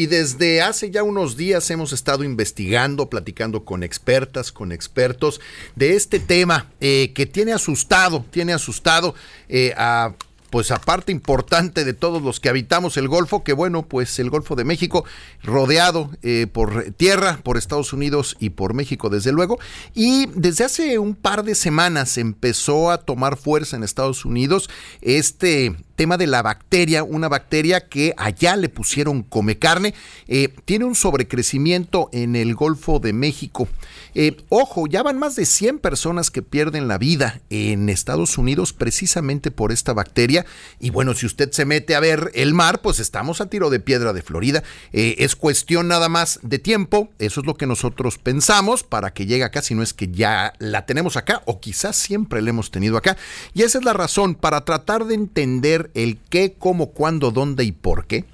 y 0.00 0.06
desde 0.06 0.62
hace 0.62 0.90
ya 0.90 1.02
unos 1.02 1.36
días 1.36 1.70
hemos 1.70 1.92
estado 1.92 2.24
investigando, 2.24 3.10
platicando 3.10 3.66
con 3.66 3.82
expertas, 3.82 4.50
con 4.50 4.72
expertos 4.72 5.42
de 5.76 5.94
este 5.94 6.18
tema 6.18 6.70
eh, 6.80 7.12
que 7.14 7.26
tiene 7.26 7.52
asustado, 7.52 8.24
tiene 8.30 8.54
asustado 8.54 9.14
eh, 9.50 9.74
a 9.76 10.14
pues 10.50 10.70
aparte 10.70 11.12
importante 11.12 11.84
de 11.84 11.94
todos 11.94 12.22
los 12.22 12.40
que 12.40 12.48
habitamos 12.48 12.96
el 12.96 13.08
Golfo, 13.08 13.44
que 13.44 13.52
bueno, 13.52 13.82
pues 13.82 14.18
el 14.18 14.30
Golfo 14.30 14.56
de 14.56 14.64
México, 14.64 15.04
rodeado 15.42 16.10
eh, 16.22 16.46
por 16.52 16.92
tierra, 16.92 17.40
por 17.42 17.56
Estados 17.56 17.92
Unidos 17.92 18.36
y 18.40 18.50
por 18.50 18.74
México, 18.74 19.08
desde 19.08 19.32
luego, 19.32 19.58
y 19.94 20.26
desde 20.34 20.64
hace 20.64 20.98
un 20.98 21.14
par 21.14 21.44
de 21.44 21.54
semanas 21.54 22.18
empezó 22.18 22.90
a 22.90 22.98
tomar 22.98 23.36
fuerza 23.36 23.76
en 23.76 23.84
Estados 23.84 24.24
Unidos 24.24 24.68
este 25.00 25.76
tema 26.00 26.16
de 26.16 26.26
la 26.26 26.40
bacteria, 26.40 27.04
una 27.04 27.28
bacteria 27.28 27.86
que 27.86 28.14
allá 28.16 28.56
le 28.56 28.70
pusieron 28.70 29.22
come 29.22 29.58
carne, 29.58 29.92
eh, 30.28 30.48
tiene 30.64 30.86
un 30.86 30.94
sobrecrecimiento 30.94 32.08
en 32.12 32.36
el 32.36 32.54
Golfo 32.54 33.00
de 33.00 33.12
México. 33.12 33.68
Eh, 34.14 34.36
ojo, 34.48 34.86
ya 34.86 35.02
van 35.02 35.18
más 35.18 35.36
de 35.36 35.44
100 35.44 35.78
personas 35.78 36.30
que 36.30 36.42
pierden 36.42 36.88
la 36.88 36.96
vida 36.96 37.42
en 37.50 37.88
Estados 37.88 38.38
Unidos 38.38 38.72
precisamente 38.72 39.50
por 39.50 39.72
esta 39.72 39.92
bacteria. 39.92 40.39
Y 40.78 40.90
bueno, 40.90 41.14
si 41.14 41.26
usted 41.26 41.50
se 41.52 41.64
mete 41.64 41.94
a 41.94 42.00
ver 42.00 42.30
el 42.34 42.54
mar, 42.54 42.80
pues 42.82 43.00
estamos 43.00 43.40
a 43.40 43.46
tiro 43.46 43.70
de 43.70 43.80
piedra 43.80 44.12
de 44.12 44.22
Florida. 44.22 44.62
Eh, 44.92 45.16
es 45.18 45.36
cuestión 45.36 45.88
nada 45.88 46.08
más 46.08 46.40
de 46.42 46.58
tiempo, 46.58 47.10
eso 47.18 47.40
es 47.40 47.46
lo 47.46 47.54
que 47.54 47.66
nosotros 47.66 48.18
pensamos 48.18 48.82
para 48.82 49.12
que 49.12 49.26
llegue 49.26 49.44
acá, 49.44 49.62
si 49.62 49.74
no 49.74 49.82
es 49.82 49.94
que 49.94 50.08
ya 50.08 50.52
la 50.58 50.86
tenemos 50.86 51.16
acá 51.16 51.42
o 51.46 51.60
quizás 51.60 51.96
siempre 51.96 52.42
la 52.42 52.50
hemos 52.50 52.70
tenido 52.70 52.96
acá. 52.96 53.16
Y 53.54 53.62
esa 53.62 53.78
es 53.78 53.84
la 53.84 53.92
razón 53.92 54.34
para 54.34 54.64
tratar 54.64 55.06
de 55.06 55.14
entender 55.14 55.90
el 55.94 56.18
qué, 56.28 56.54
cómo, 56.58 56.90
cuándo, 56.90 57.30
dónde 57.30 57.64
y 57.64 57.72
por 57.72 58.06
qué 58.06 58.24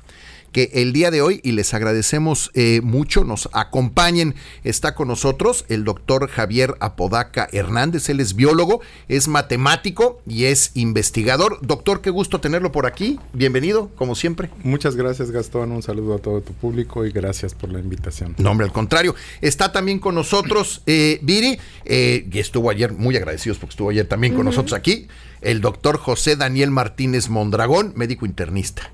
que 0.52 0.70
el 0.74 0.92
día 0.92 1.10
de 1.10 1.22
hoy, 1.22 1.40
y 1.42 1.52
les 1.52 1.74
agradecemos 1.74 2.50
eh, 2.54 2.80
mucho, 2.82 3.24
nos 3.24 3.48
acompañen, 3.52 4.34
está 4.64 4.94
con 4.94 5.08
nosotros 5.08 5.64
el 5.68 5.84
doctor 5.84 6.28
Javier 6.28 6.74
Apodaca 6.80 7.48
Hernández, 7.52 8.08
él 8.08 8.20
es 8.20 8.34
biólogo, 8.34 8.80
es 9.08 9.28
matemático 9.28 10.20
y 10.26 10.44
es 10.44 10.70
investigador. 10.74 11.58
Doctor, 11.62 12.00
qué 12.00 12.10
gusto 12.10 12.40
tenerlo 12.40 12.72
por 12.72 12.86
aquí, 12.86 13.18
bienvenido, 13.32 13.90
como 13.96 14.14
siempre. 14.14 14.50
Muchas 14.62 14.96
gracias 14.96 15.30
Gastón, 15.30 15.72
un 15.72 15.82
saludo 15.82 16.14
a 16.14 16.18
todo 16.18 16.40
tu 16.40 16.52
público 16.52 17.04
y 17.04 17.10
gracias 17.10 17.54
por 17.54 17.70
la 17.70 17.80
invitación. 17.80 18.34
No, 18.38 18.50
hombre, 18.50 18.66
al 18.66 18.72
contrario, 18.72 19.14
está 19.40 19.72
también 19.72 19.98
con 19.98 20.14
nosotros 20.14 20.82
eh, 20.86 21.18
Viri, 21.22 21.58
eh, 21.84 22.26
y 22.30 22.38
estuvo 22.38 22.70
ayer, 22.70 22.92
muy 22.92 23.16
agradecidos 23.16 23.58
porque 23.58 23.72
estuvo 23.72 23.90
ayer 23.90 24.06
también 24.06 24.34
con 24.34 24.44
nosotros 24.44 24.72
aquí, 24.72 25.08
el 25.40 25.60
doctor 25.60 25.98
José 25.98 26.36
Daniel 26.36 26.70
Martínez 26.70 27.28
Mondragón, 27.28 27.92
médico 27.96 28.26
internista. 28.26 28.90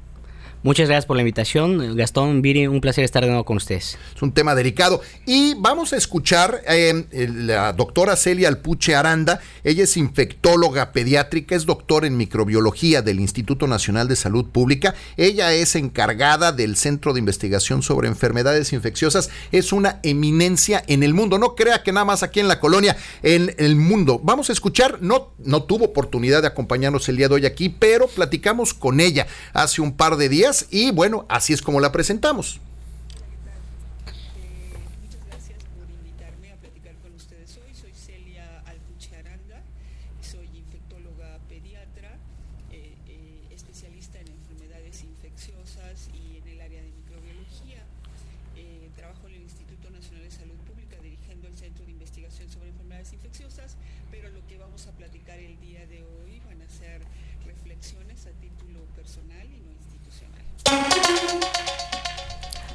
Muchas 0.64 0.86
gracias 0.86 1.06
por 1.06 1.16
la 1.16 1.22
invitación. 1.22 1.96
Gastón, 1.96 2.41
Viri, 2.41 2.68
un 2.68 2.80
placer 2.80 3.02
estar 3.02 3.24
de 3.24 3.30
nuevo 3.30 3.44
con 3.44 3.56
ustedes. 3.56 3.98
Es 4.14 4.22
un 4.22 4.30
tema 4.30 4.55
delicado. 4.55 5.00
Y 5.27 5.55
vamos 5.55 5.92
a 5.92 5.96
escuchar 5.96 6.62
eh, 6.68 7.05
la 7.10 7.72
doctora 7.72 8.14
Celia 8.14 8.46
Alpuche 8.46 8.94
Aranda. 8.94 9.40
Ella 9.64 9.83
es 9.83 9.96
infectóloga 9.96 10.92
pediátrica, 10.92 11.56
es 11.56 11.66
doctora 11.66 12.06
en 12.06 12.16
microbiología 12.16 13.02
del 13.02 13.18
Instituto 13.18 13.66
Nacional 13.66 14.06
de 14.06 14.14
Salud 14.14 14.44
Pública. 14.50 14.94
Ella 15.16 15.52
es 15.52 15.74
encargada 15.74 16.52
del 16.52 16.77
Centro 16.77 17.12
de 17.12 17.18
Investigación 17.18 17.83
sobre 17.83 18.06
Enfermedades 18.06 18.72
Infecciosas. 18.72 19.30
Es 19.50 19.72
una 19.72 19.98
eminencia 20.05 20.84
en 20.86 21.02
el 21.02 21.12
mundo. 21.12 21.40
No 21.40 21.56
crea 21.56 21.83
que 21.83 21.90
nada 21.90 22.05
más 22.05 22.22
aquí 22.22 22.38
en 22.38 22.46
la 22.46 22.60
colonia, 22.60 22.96
en 23.24 23.52
el 23.58 23.74
mundo. 23.74 24.20
Vamos 24.22 24.48
a 24.48 24.52
escuchar, 24.52 25.02
no, 25.02 25.33
no 25.38 25.64
tuvo 25.64 25.86
oportunidad 25.86 26.40
de 26.40 26.46
acompañarnos 26.46 27.08
el 27.08 27.16
día 27.16 27.27
de 27.27 27.34
hoy 27.34 27.46
aquí, 27.46 27.68
pero 27.68 28.06
platicamos 28.06 28.74
con 28.74 29.00
ella 29.00 29.27
hace 29.55 29.80
un 29.80 29.96
par 29.96 30.16
de 30.16 30.28
días 30.28 30.52
y 30.70 30.91
bueno, 30.91 31.27
así 31.28 31.53
es 31.53 31.62
como 31.62 31.81
la 31.81 31.92
presentamos. 31.92 32.61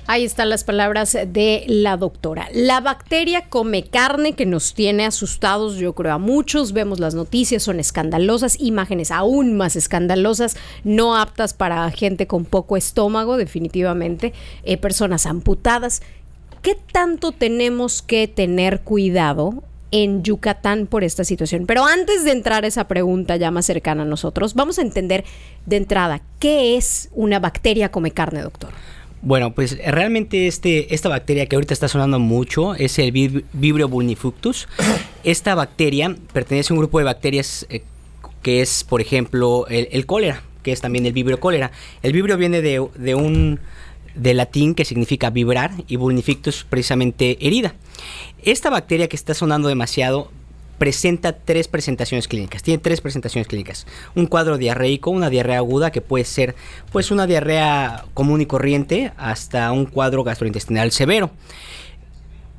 Ahí 0.09 0.23
están 0.23 0.49
las 0.49 0.63
palabras 0.63 1.11
de 1.11 1.65
la 1.67 1.97
doctora. 1.97 2.47
La 2.53 2.79
bacteria 2.79 3.49
come 3.49 3.83
carne 3.83 4.35
que 4.35 4.45
nos 4.45 4.73
tiene 4.73 5.05
asustados, 5.05 5.75
yo 5.75 5.93
creo 5.93 6.13
a 6.13 6.17
muchos. 6.17 6.71
Vemos 6.71 7.01
las 7.01 7.13
noticias, 7.13 7.63
son 7.63 7.81
escandalosas, 7.81 8.57
imágenes 8.61 9.11
aún 9.11 9.57
más 9.57 9.75
escandalosas, 9.75 10.55
no 10.85 11.17
aptas 11.17 11.53
para 11.53 11.91
gente 11.91 12.25
con 12.25 12.45
poco 12.45 12.77
estómago, 12.77 13.35
definitivamente, 13.35 14.31
eh, 14.63 14.77
personas 14.77 15.25
amputadas. 15.25 16.01
¿Qué 16.61 16.77
tanto 16.93 17.33
tenemos 17.33 18.01
que 18.01 18.29
tener 18.29 18.79
cuidado 18.79 19.61
en 19.91 20.23
Yucatán 20.23 20.85
por 20.85 21.05
esta 21.05 21.23
situación. 21.23 21.65
Pero 21.65 21.85
antes 21.85 22.25
de 22.25 22.31
entrar 22.31 22.65
a 22.65 22.67
esa 22.67 22.89
pregunta 22.89 23.37
ya 23.37 23.51
más 23.51 23.65
cercana 23.65 24.03
a 24.03 24.05
nosotros, 24.05 24.53
vamos 24.53 24.79
a 24.79 24.81
entender 24.81 25.23
de 25.65 25.77
entrada 25.77 26.21
qué 26.39 26.75
es 26.75 27.09
una 27.13 27.39
bacteria 27.39 27.89
come 27.89 28.11
carne, 28.11 28.41
doctor. 28.41 28.71
Bueno, 29.21 29.53
pues 29.53 29.77
realmente 29.83 30.47
este, 30.47 30.93
esta 30.93 31.09
bacteria 31.09 31.47
que 31.47 31.55
ahorita 31.55 31.73
está 31.73 31.87
sonando 31.87 32.19
mucho 32.19 32.75
es 32.75 32.99
el 32.99 33.11
Vibrio 33.11 33.87
bulnifuctus. 33.89 34.67
Esta 35.23 35.55
bacteria 35.55 36.15
pertenece 36.33 36.71
a 36.71 36.75
un 36.75 36.79
grupo 36.79 36.99
de 36.99 37.05
bacterias 37.05 37.65
eh, 37.69 37.81
que 38.41 38.61
es, 38.61 38.83
por 38.83 39.01
ejemplo, 39.01 39.65
el, 39.67 40.05
cólera, 40.05 40.43
que 40.63 40.71
es 40.71 40.79
también 40.79 41.05
el 41.05 41.13
vibrio 41.13 41.39
cólera. 41.39 41.71
El 42.03 42.13
vibrio 42.13 42.37
viene 42.37 42.61
de, 42.61 42.79
un 42.79 43.59
de 44.15 44.33
latín 44.33 44.73
que 44.73 44.85
significa 44.85 45.29
vibrar 45.31 45.71
y 45.87 45.97
bulnifictus 45.97 46.63
precisamente 46.63 47.37
herida. 47.45 47.75
Esta 48.43 48.69
bacteria 48.69 49.09
que 49.09 49.15
está 49.15 49.33
sonando 49.33 49.67
demasiado 49.67 50.31
presenta 50.77 51.33
tres 51.33 51.67
presentaciones 51.67 52.27
clínicas. 52.27 52.63
Tiene 52.63 52.77
tres 52.79 53.01
presentaciones 53.01 53.47
clínicas. 53.47 53.87
Un 54.15 54.27
cuadro 54.27 54.57
diarreico, 54.57 55.11
una 55.11 55.29
diarrea 55.29 55.57
aguda 55.57 55.91
que 55.91 56.01
puede 56.01 56.25
ser 56.25 56.55
pues 56.91 57.11
una 57.11 57.27
diarrea 57.27 58.05
común 58.13 58.41
y 58.41 58.45
corriente 58.45 59.11
hasta 59.17 59.71
un 59.71 59.85
cuadro 59.85 60.23
gastrointestinal 60.23 60.91
severo 60.91 61.31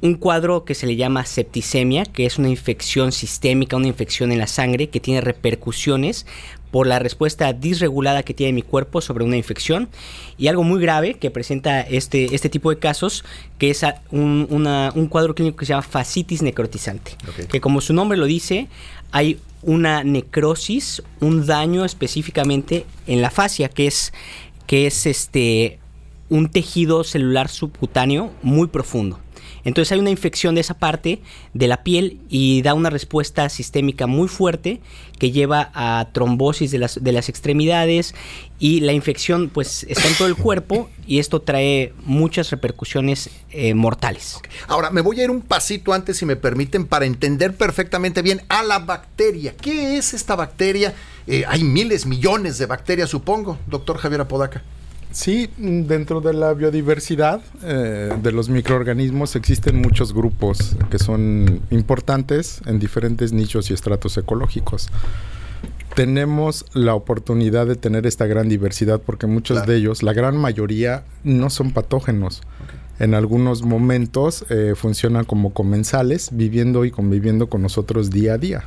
un 0.00 0.14
cuadro 0.14 0.64
que 0.64 0.74
se 0.74 0.86
le 0.86 0.96
llama 0.96 1.24
septicemia, 1.24 2.04
que 2.04 2.24
es 2.24 2.38
una 2.38 2.48
infección 2.48 3.10
sistémica, 3.10 3.76
una 3.76 3.88
infección 3.88 4.30
en 4.30 4.38
la 4.38 4.46
sangre 4.46 4.90
que 4.90 5.00
tiene 5.00 5.20
repercusiones 5.20 6.26
por 6.70 6.86
la 6.86 6.98
respuesta 6.98 7.52
disregulada 7.52 8.22
que 8.22 8.34
tiene 8.34 8.52
mi 8.52 8.62
cuerpo 8.62 9.00
sobre 9.00 9.24
una 9.24 9.36
infección 9.36 9.88
y 10.36 10.48
algo 10.48 10.62
muy 10.62 10.80
grave 10.80 11.14
que 11.14 11.30
presenta 11.30 11.80
este, 11.80 12.34
este 12.34 12.48
tipo 12.48 12.70
de 12.70 12.78
casos, 12.78 13.24
que 13.58 13.70
es 13.70 13.84
un, 14.10 14.46
un 14.50 15.06
cuadro 15.08 15.34
clínico 15.34 15.56
que 15.56 15.66
se 15.66 15.70
llama 15.70 15.82
fascitis 15.82 16.42
necrotizante, 16.42 17.12
que 17.50 17.60
como 17.60 17.80
su 17.80 17.92
nombre 17.92 18.18
lo 18.18 18.26
dice, 18.26 18.68
hay 19.12 19.38
una 19.62 20.04
necrosis, 20.04 21.02
un 21.20 21.46
daño 21.46 21.84
específicamente 21.84 22.86
en 23.06 23.22
la 23.22 23.30
fascia, 23.30 23.68
que 23.68 23.86
es, 23.86 24.12
que 24.66 24.86
es 24.86 25.06
este, 25.06 25.78
un 26.28 26.48
tejido 26.48 27.04
celular 27.04 27.48
subcutáneo 27.48 28.30
muy 28.42 28.68
profundo. 28.68 29.18
Entonces 29.68 29.92
hay 29.92 29.98
una 29.98 30.08
infección 30.08 30.54
de 30.54 30.62
esa 30.62 30.74
parte 30.74 31.20
de 31.52 31.68
la 31.68 31.82
piel 31.82 32.20
y 32.30 32.62
da 32.62 32.72
una 32.72 32.88
respuesta 32.88 33.50
sistémica 33.50 34.06
muy 34.06 34.26
fuerte 34.26 34.80
que 35.18 35.30
lleva 35.30 35.70
a 35.74 36.08
trombosis 36.12 36.70
de 36.70 36.78
las, 36.78 37.04
de 37.04 37.12
las 37.12 37.28
extremidades 37.28 38.14
y 38.58 38.80
la 38.80 38.92
infección 38.92 39.50
pues 39.52 39.84
está 39.90 40.08
en 40.08 40.14
todo 40.14 40.26
el 40.26 40.36
cuerpo 40.36 40.88
y 41.06 41.18
esto 41.18 41.42
trae 41.42 41.92
muchas 42.04 42.50
repercusiones 42.50 43.28
eh, 43.50 43.74
mortales. 43.74 44.40
Ahora 44.68 44.90
me 44.90 45.02
voy 45.02 45.20
a 45.20 45.24
ir 45.24 45.30
un 45.30 45.42
pasito 45.42 45.92
antes 45.92 46.16
si 46.16 46.24
me 46.24 46.36
permiten 46.36 46.86
para 46.86 47.04
entender 47.04 47.54
perfectamente 47.54 48.22
bien 48.22 48.40
a 48.48 48.62
la 48.62 48.78
bacteria. 48.78 49.54
¿Qué 49.54 49.98
es 49.98 50.14
esta 50.14 50.34
bacteria? 50.34 50.94
Eh, 51.26 51.44
hay 51.46 51.62
miles, 51.62 52.06
millones 52.06 52.56
de 52.56 52.64
bacterias 52.64 53.10
supongo, 53.10 53.58
doctor 53.66 53.98
Javier 53.98 54.22
Apodaca. 54.22 54.62
Sí, 55.10 55.48
dentro 55.56 56.20
de 56.20 56.34
la 56.34 56.52
biodiversidad 56.52 57.40
eh, 57.62 58.12
de 58.22 58.32
los 58.32 58.48
microorganismos 58.48 59.36
existen 59.36 59.80
muchos 59.80 60.12
grupos 60.12 60.76
que 60.90 60.98
son 60.98 61.62
importantes 61.70 62.60
en 62.66 62.78
diferentes 62.78 63.32
nichos 63.32 63.70
y 63.70 63.74
estratos 63.74 64.18
ecológicos. 64.18 64.88
Tenemos 65.94 66.66
la 66.74 66.94
oportunidad 66.94 67.66
de 67.66 67.74
tener 67.74 68.06
esta 68.06 68.26
gran 68.26 68.48
diversidad 68.48 69.00
porque 69.00 69.26
muchos 69.26 69.66
de 69.66 69.76
ellos, 69.76 70.02
la 70.02 70.12
gran 70.12 70.36
mayoría, 70.36 71.04
no 71.24 71.50
son 71.50 71.72
patógenos. 71.72 72.42
En 73.00 73.14
algunos 73.14 73.62
momentos 73.62 74.44
eh, 74.50 74.74
funcionan 74.76 75.24
como 75.24 75.52
comensales, 75.52 76.30
viviendo 76.32 76.84
y 76.84 76.90
conviviendo 76.90 77.48
con 77.48 77.62
nosotros 77.62 78.10
día 78.10 78.34
a 78.34 78.38
día. 78.38 78.64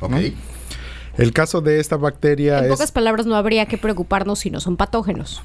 El 1.16 1.32
caso 1.32 1.60
de 1.60 1.78
esta 1.78 1.96
bacteria 1.96 2.58
en 2.64 2.70
pocas 2.70 2.92
palabras, 2.92 3.26
no 3.26 3.36
habría 3.36 3.66
que 3.66 3.78
preocuparnos 3.78 4.40
si 4.40 4.50
no 4.50 4.60
son 4.60 4.76
patógenos. 4.76 5.42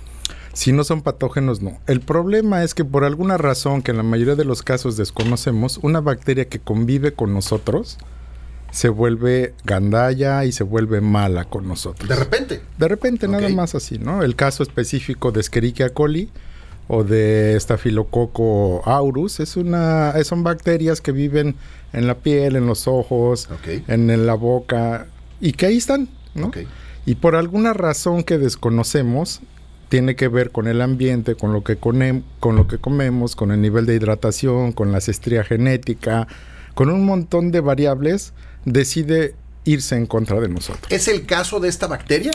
Si 0.57 0.71
no 0.71 0.83
son 0.83 1.03
patógenos, 1.03 1.61
no. 1.61 1.77
El 1.85 2.01
problema 2.01 2.63
es 2.63 2.73
que 2.73 2.83
por 2.83 3.03
alguna 3.03 3.37
razón 3.37 3.83
que 3.83 3.91
en 3.91 3.97
la 3.97 4.01
mayoría 4.01 4.33
de 4.33 4.43
los 4.43 4.63
casos 4.63 4.97
desconocemos, 4.97 5.77
una 5.83 6.01
bacteria 6.01 6.45
que 6.45 6.57
convive 6.57 7.13
con 7.13 7.31
nosotros 7.31 7.99
se 8.71 8.89
vuelve 8.89 9.53
gandalla 9.65 10.45
y 10.45 10.51
se 10.51 10.63
vuelve 10.63 10.99
mala 10.99 11.45
con 11.45 11.67
nosotros. 11.67 12.09
De 12.09 12.15
repente. 12.15 12.61
De 12.75 12.87
repente, 12.87 13.27
nada 13.27 13.49
más 13.49 13.75
así, 13.75 13.99
¿no? 13.99 14.23
El 14.23 14.35
caso 14.35 14.63
específico 14.63 15.31
de 15.31 15.41
Escherichia 15.41 15.91
coli 15.91 16.31
o 16.87 17.03
de 17.03 17.55
Staphylococcus 17.59 18.81
aureus 18.85 19.39
es 19.39 19.57
una, 19.57 20.15
son 20.23 20.41
bacterias 20.41 21.01
que 21.01 21.11
viven 21.11 21.55
en 21.93 22.07
la 22.07 22.15
piel, 22.15 22.55
en 22.55 22.65
los 22.65 22.87
ojos, 22.87 23.47
en, 23.87 24.09
en 24.09 24.25
la 24.25 24.33
boca 24.33 25.05
y 25.39 25.51
que 25.51 25.67
ahí 25.67 25.77
están, 25.77 26.09
¿no? 26.33 26.47
Ok. 26.47 26.57
Y 27.05 27.13
por 27.13 27.35
alguna 27.35 27.73
razón 27.73 28.23
que 28.23 28.39
desconocemos, 28.39 29.41
tiene 29.89 30.15
que 30.15 30.27
ver 30.27 30.51
con 30.51 30.67
el 30.67 30.81
ambiente, 30.81 31.35
con 31.35 31.53
lo 31.53 31.63
que 31.63 31.77
con 31.77 32.55
lo 32.55 32.67
que 32.67 32.77
comemos, 32.77 33.35
con 33.35 33.51
el 33.51 33.61
nivel 33.61 33.85
de 33.85 33.95
hidratación, 33.95 34.71
con 34.73 34.91
la 34.91 34.99
cestría 35.01 35.43
genética, 35.43 36.27
con 36.73 36.89
un 36.89 37.05
montón 37.05 37.51
de 37.51 37.61
variables, 37.61 38.33
decide 38.65 39.35
irse 39.63 39.95
en 39.97 40.05
contra 40.05 40.39
de 40.39 40.47
nosotros. 40.47 40.85
¿Es 40.89 41.07
el 41.09 41.25
caso 41.25 41.59
de 41.59 41.67
esta 41.67 41.87
bacteria? 41.87 42.31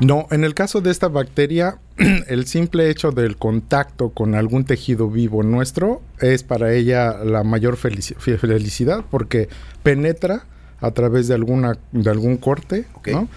No, 0.00 0.26
en 0.30 0.44
el 0.44 0.54
caso 0.54 0.80
de 0.80 0.90
esta 0.92 1.08
bacteria, 1.08 1.78
el 2.28 2.46
simple 2.46 2.90
hecho 2.90 3.10
del 3.10 3.36
contacto 3.36 4.10
con 4.10 4.34
algún 4.34 4.64
tejido 4.64 5.08
vivo 5.10 5.42
nuestro 5.42 6.02
es 6.20 6.42
para 6.44 6.72
ella 6.74 7.24
la 7.24 7.42
mayor 7.42 7.76
felici- 7.76 8.14
fe- 8.16 8.38
felicidad 8.38 9.04
porque 9.10 9.48
penetra 9.82 10.46
a 10.80 10.90
través 10.92 11.26
de 11.26 11.34
alguna 11.34 11.78
de 11.92 12.10
algún 12.10 12.36
corte. 12.36 12.84
¿no? 13.12 13.28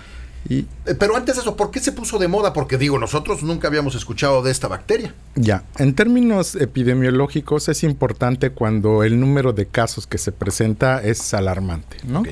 Y 0.50 0.66
Eh, 0.86 0.96
Pero 1.00 1.16
antes 1.16 1.36
de 1.36 1.42
eso, 1.42 1.56
¿por 1.56 1.72
qué 1.72 1.80
se 1.80 1.92
puso 1.92 2.18
de 2.18 2.28
moda? 2.28 2.54
Porque 2.54 2.78
digo, 2.78 2.98
nosotros 2.98 3.44
nunca 3.44 3.68
habíamos 3.68 3.96
escuchado 3.96 4.42
de 4.42 4.51
esta 4.51 4.68
bacteria. 4.68 5.13
ya, 5.36 5.63
en 5.78 5.94
términos 5.94 6.56
epidemiológicos 6.56 7.69
es 7.69 7.84
importante 7.84 8.50
cuando 8.50 9.04
el 9.04 9.19
número 9.19 9.54
de 9.54 9.68
casos 9.68 10.07
que 10.07 10.18
se 10.18 10.31
presenta 10.31 11.01
es 11.04 11.34
alarmante, 11.34 11.98
¿no? 12.07 12.24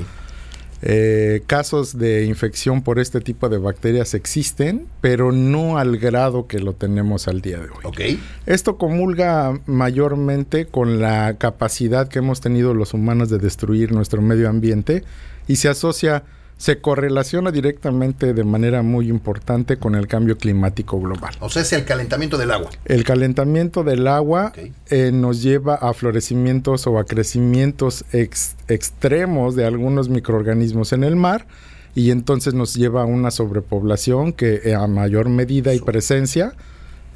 Eh, 0.84 1.42
casos 1.48 1.98
de 1.98 2.26
infección 2.26 2.84
por 2.84 3.00
este 3.00 3.20
tipo 3.20 3.50
de 3.50 3.58
bacterias 3.58 4.14
existen, 4.14 4.86
pero 5.02 5.32
no 5.32 5.80
al 5.80 5.98
grado 5.98 6.46
que 6.46 6.60
lo 6.60 6.74
tenemos 6.74 7.28
al 7.28 7.42
día 7.42 7.58
de 7.58 7.64
hoy. 7.70 7.84
Ok. 7.84 8.02
Esto 8.46 8.78
comulga 8.78 9.60
mayormente 9.66 10.68
con 10.68 11.00
la 11.02 11.38
capacidad 11.40 12.08
que 12.08 12.20
hemos 12.20 12.42
tenido 12.42 12.76
los 12.76 12.94
humanos 12.94 13.30
de 13.30 13.40
destruir 13.40 13.92
nuestro 13.92 14.22
medio 14.22 14.50
ambiente 14.50 15.04
y 15.48 15.56
se 15.56 15.68
asocia, 15.70 16.24
se 16.58 16.80
correlaciona 16.82 17.52
directamente 17.52 18.34
de 18.34 18.44
manera 18.44 18.82
muy 18.82 19.10
importante 19.10 19.78
con 19.78 19.94
el 19.96 20.08
cambio 20.08 20.38
climático 20.38 21.00
global. 21.00 21.36
O 21.40 21.50
sea, 21.50 21.62
es 21.62 21.72
el 21.74 21.86
calentamiento 21.86 22.38
del 22.38 22.52
agua. 22.52 22.70
El 22.86 23.04
calentamiento 23.04 23.84
del 23.84 24.08
agua 24.08 24.54
eh, 24.90 25.12
nos 25.14 25.44
lleva 25.44 25.76
a 25.76 25.94
florecimientos 25.94 26.88
o 26.88 26.98
a 26.98 27.04
crecimientos 27.06 28.06
ex- 28.12 28.56
extremos 28.68 29.56
de 29.56 29.66
algunos 29.66 30.10
microorganismos 30.10 30.94
en 30.94 31.04
el 31.04 31.16
mar 31.16 31.46
y 31.94 32.12
entonces 32.12 32.54
nos 32.54 32.74
lleva 32.76 33.04
a 33.04 33.06
una 33.06 33.30
sobrepoblación 33.32 34.34
que 34.34 34.62
eh, 34.66 34.76
a 34.76 34.88
mayor 34.88 35.30
medida 35.30 35.74
y 35.74 35.80
presencia, 35.80 36.54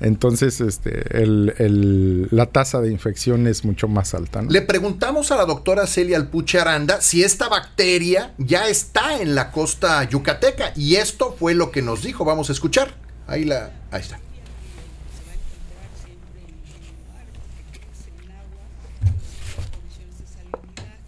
entonces 0.02 0.60
este, 0.62 1.06
la 1.26 2.46
tasa 2.48 2.82
de 2.82 2.92
infección 2.92 3.48
es 3.48 3.64
mucho 3.64 3.88
más 3.88 4.14
alta. 4.14 4.42
Le 4.42 4.62
preguntamos 4.62 5.32
a 5.32 5.38
la 5.38 5.46
doctora 5.46 5.88
Celia 5.88 6.18
Alpuche 6.18 6.60
Aranda 6.60 7.02
si 7.02 7.24
esta 7.24 7.48
bacteria 7.50 8.34
ya 8.38 8.68
está 8.68 9.22
en 9.22 9.36
la 9.36 9.52
costa 9.52 10.04
yucateca 10.04 10.74
y 10.76 10.96
esto 10.96 11.36
fue 11.38 11.54
lo 11.54 11.72
que 11.72 11.82
nos 11.82 12.04
dijo. 12.04 12.26
Vamos 12.26 12.50
a 12.50 12.54
escuchar. 12.54 12.96
Ahí 13.28 13.46
la, 13.46 13.72
ahí 13.92 14.02
está. 14.02 14.20
se 14.20 15.24
va 15.26 15.32
a 15.32 15.36
encontrar 15.36 15.92
siempre 16.04 16.42
en 16.42 16.50
el 16.50 17.08
mar, 17.08 17.28
porque 17.32 17.80
crece 17.80 18.10
en 18.10 18.20
el 18.20 18.32
agua, 18.32 18.64
en 19.02 19.70
condiciones 19.72 20.18
de 20.20 20.28
salinidad, 20.28 21.00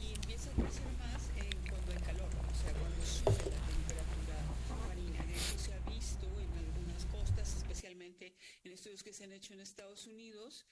y 0.00 0.14
empieza 0.14 0.50
a 0.50 0.54
crecer 0.54 0.92
más 0.98 1.22
eh, 1.36 1.50
cuando 1.68 1.92
hay 1.92 1.98
calor, 1.98 2.30
o 2.30 2.54
sea, 2.54 2.72
cuando 2.72 3.04
sube 3.04 3.92
la 3.92 4.04
temperatura 4.08 4.86
marina. 4.88 5.20
Eso 5.34 5.58
se 5.58 5.72
ha 5.74 5.80
visto 5.90 6.26
en 6.40 6.52
algunas 6.56 7.04
costas, 7.06 7.56
especialmente 7.56 8.34
en 8.64 8.72
estudios 8.72 9.02
que 9.02 9.12
se 9.12 9.24
han 9.24 9.32
hecho 9.32 9.52
en 9.54 9.60
Estados 9.60 10.06
Unidos, 10.06 10.66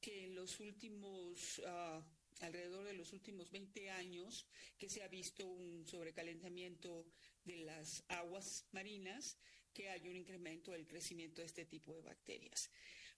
que 0.00 0.26
en 0.26 0.31
los 0.42 0.58
últimos, 0.58 1.62
ah, 1.66 2.02
alrededor 2.40 2.84
de 2.84 2.94
los 2.94 3.12
últimos 3.12 3.52
20 3.52 3.90
años, 3.90 4.44
que 4.76 4.88
se 4.88 5.04
ha 5.04 5.06
visto 5.06 5.46
un 5.46 5.86
sobrecalentamiento 5.86 7.06
de 7.44 7.58
las 7.58 8.02
aguas 8.08 8.66
marinas, 8.72 9.38
que 9.72 9.88
hay 9.88 10.08
un 10.08 10.16
incremento 10.16 10.72
del 10.72 10.88
crecimiento 10.88 11.42
de 11.42 11.46
este 11.46 11.64
tipo 11.64 11.94
de 11.94 12.02
bacterias. 12.02 12.70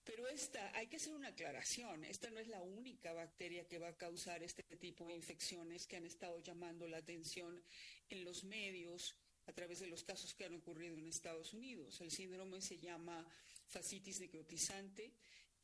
Pero 0.03 0.27
esta, 0.27 0.71
hay 0.77 0.85
que 0.85 0.97
hacer 0.97 1.15
una 1.15 1.29
aclaración, 1.29 2.05
esta 2.05 2.29
no 2.29 2.39
es 2.39 2.47
la 2.47 2.61
única 2.61 3.11
bacteria 3.11 3.67
que 3.67 3.79
va 3.79 3.87
a 3.87 3.97
causar 3.97 4.43
este 4.43 4.61
tipo 4.77 5.07
de 5.07 5.15
infecciones 5.15 5.87
que 5.87 5.95
han 5.95 6.05
estado 6.05 6.39
llamando 6.41 6.87
la 6.87 6.97
atención 6.97 7.59
en 8.07 8.23
los 8.23 8.43
medios 8.43 9.15
a 9.47 9.51
través 9.51 9.79
de 9.79 9.87
los 9.87 10.03
casos 10.03 10.35
que 10.35 10.45
han 10.45 10.53
ocurrido 10.53 10.95
en 10.95 11.07
Estados 11.07 11.55
Unidos. 11.55 11.99
El 12.01 12.11
síndrome 12.11 12.61
se 12.61 12.77
llama 12.77 13.25
fascitis 13.67 14.19
necrotizante, 14.19 15.11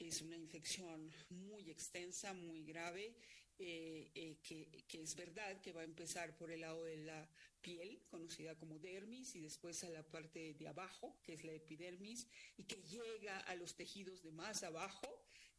es 0.08 0.22
una 0.22 0.38
infección 0.38 1.12
muy 1.30 1.70
extensa, 1.70 2.34
muy 2.34 2.64
grave, 2.64 3.16
eh, 3.60 4.10
eh, 4.16 4.38
que, 4.42 4.84
que 4.88 5.02
es 5.02 5.16
verdad 5.16 5.62
que 5.62 5.72
va 5.72 5.82
a 5.82 5.86
empezar 5.86 6.36
por 6.36 6.52
el 6.52 6.62
lado 6.62 6.84
de 6.84 6.98
la 6.98 7.30
piel, 7.62 8.02
conocida 8.10 8.58
como 8.58 8.80
dermis, 8.80 9.36
y 9.36 9.42
después 9.42 9.84
a 9.84 9.90
la 9.90 10.04
parte 10.04 10.56
de 10.56 10.68
abajo, 10.68 11.20
que 11.24 11.34
es 11.34 11.44
la 11.44 11.52
epidermis, 11.54 12.28
y 12.58 12.64
que 12.64 12.82
llega 12.82 13.40
a 13.42 13.56
los 13.56 13.76
tejidos 13.76 14.24
de 14.24 14.32
más 14.32 14.64
abajo, 14.64 15.08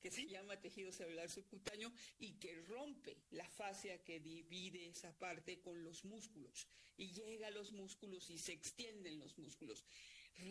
que 0.00 0.10
se 0.10 0.26
llama 0.26 0.60
tejido 0.60 0.90
celular 0.90 1.30
subcutáneo, 1.30 1.92
y 2.18 2.32
que 2.40 2.54
rompe 2.62 3.16
la 3.30 3.48
fascia 3.48 4.02
que 4.02 4.18
divide 4.18 4.88
esa 4.88 5.16
parte 5.16 5.60
con 5.60 5.84
los 5.84 6.04
músculos, 6.04 6.66
y 6.96 7.12
llega 7.12 7.46
a 7.46 7.52
los 7.52 7.70
músculos 7.72 8.28
y 8.30 8.38
se 8.38 8.52
extienden 8.52 9.18
los 9.20 9.38
músculos 9.38 9.84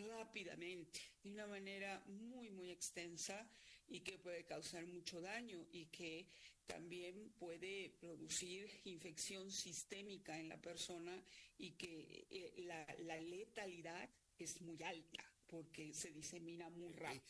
rápidamente, 0.07 1.01
de 1.23 1.31
una 1.31 1.47
manera 1.47 2.01
muy, 2.07 2.49
muy 2.49 2.69
extensa 2.69 3.49
y 3.91 3.99
que 3.99 4.17
puede 4.17 4.43
causar 4.45 4.85
mucho 4.87 5.21
daño 5.21 5.59
y 5.71 5.85
que 5.85 6.25
también 6.65 7.31
puede 7.37 7.91
producir 7.99 8.69
infección 8.85 9.51
sistémica 9.51 10.39
en 10.39 10.49
la 10.49 10.57
persona 10.57 11.11
y 11.57 11.71
que 11.71 12.25
eh, 12.31 12.53
la, 12.65 12.85
la 13.05 13.19
letalidad 13.19 14.09
es 14.39 14.61
muy 14.61 14.81
alta 14.81 15.23
porque 15.47 15.93
se 15.93 16.11
disemina 16.11 16.69
muy 16.69 16.93
rápido. 16.93 17.21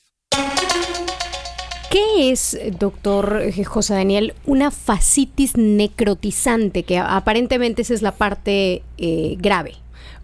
¿Qué 1.92 2.32
es, 2.32 2.58
doctor 2.80 3.52
José 3.66 3.96
Daniel, 3.96 4.34
una 4.46 4.72
fascitis 4.72 5.58
necrotizante? 5.58 6.84
Que 6.84 7.00
aparentemente 7.00 7.82
esa 7.82 7.94
es 7.94 8.02
la 8.02 8.14
parte 8.14 8.84
eh, 8.98 9.36
grave. 9.40 9.74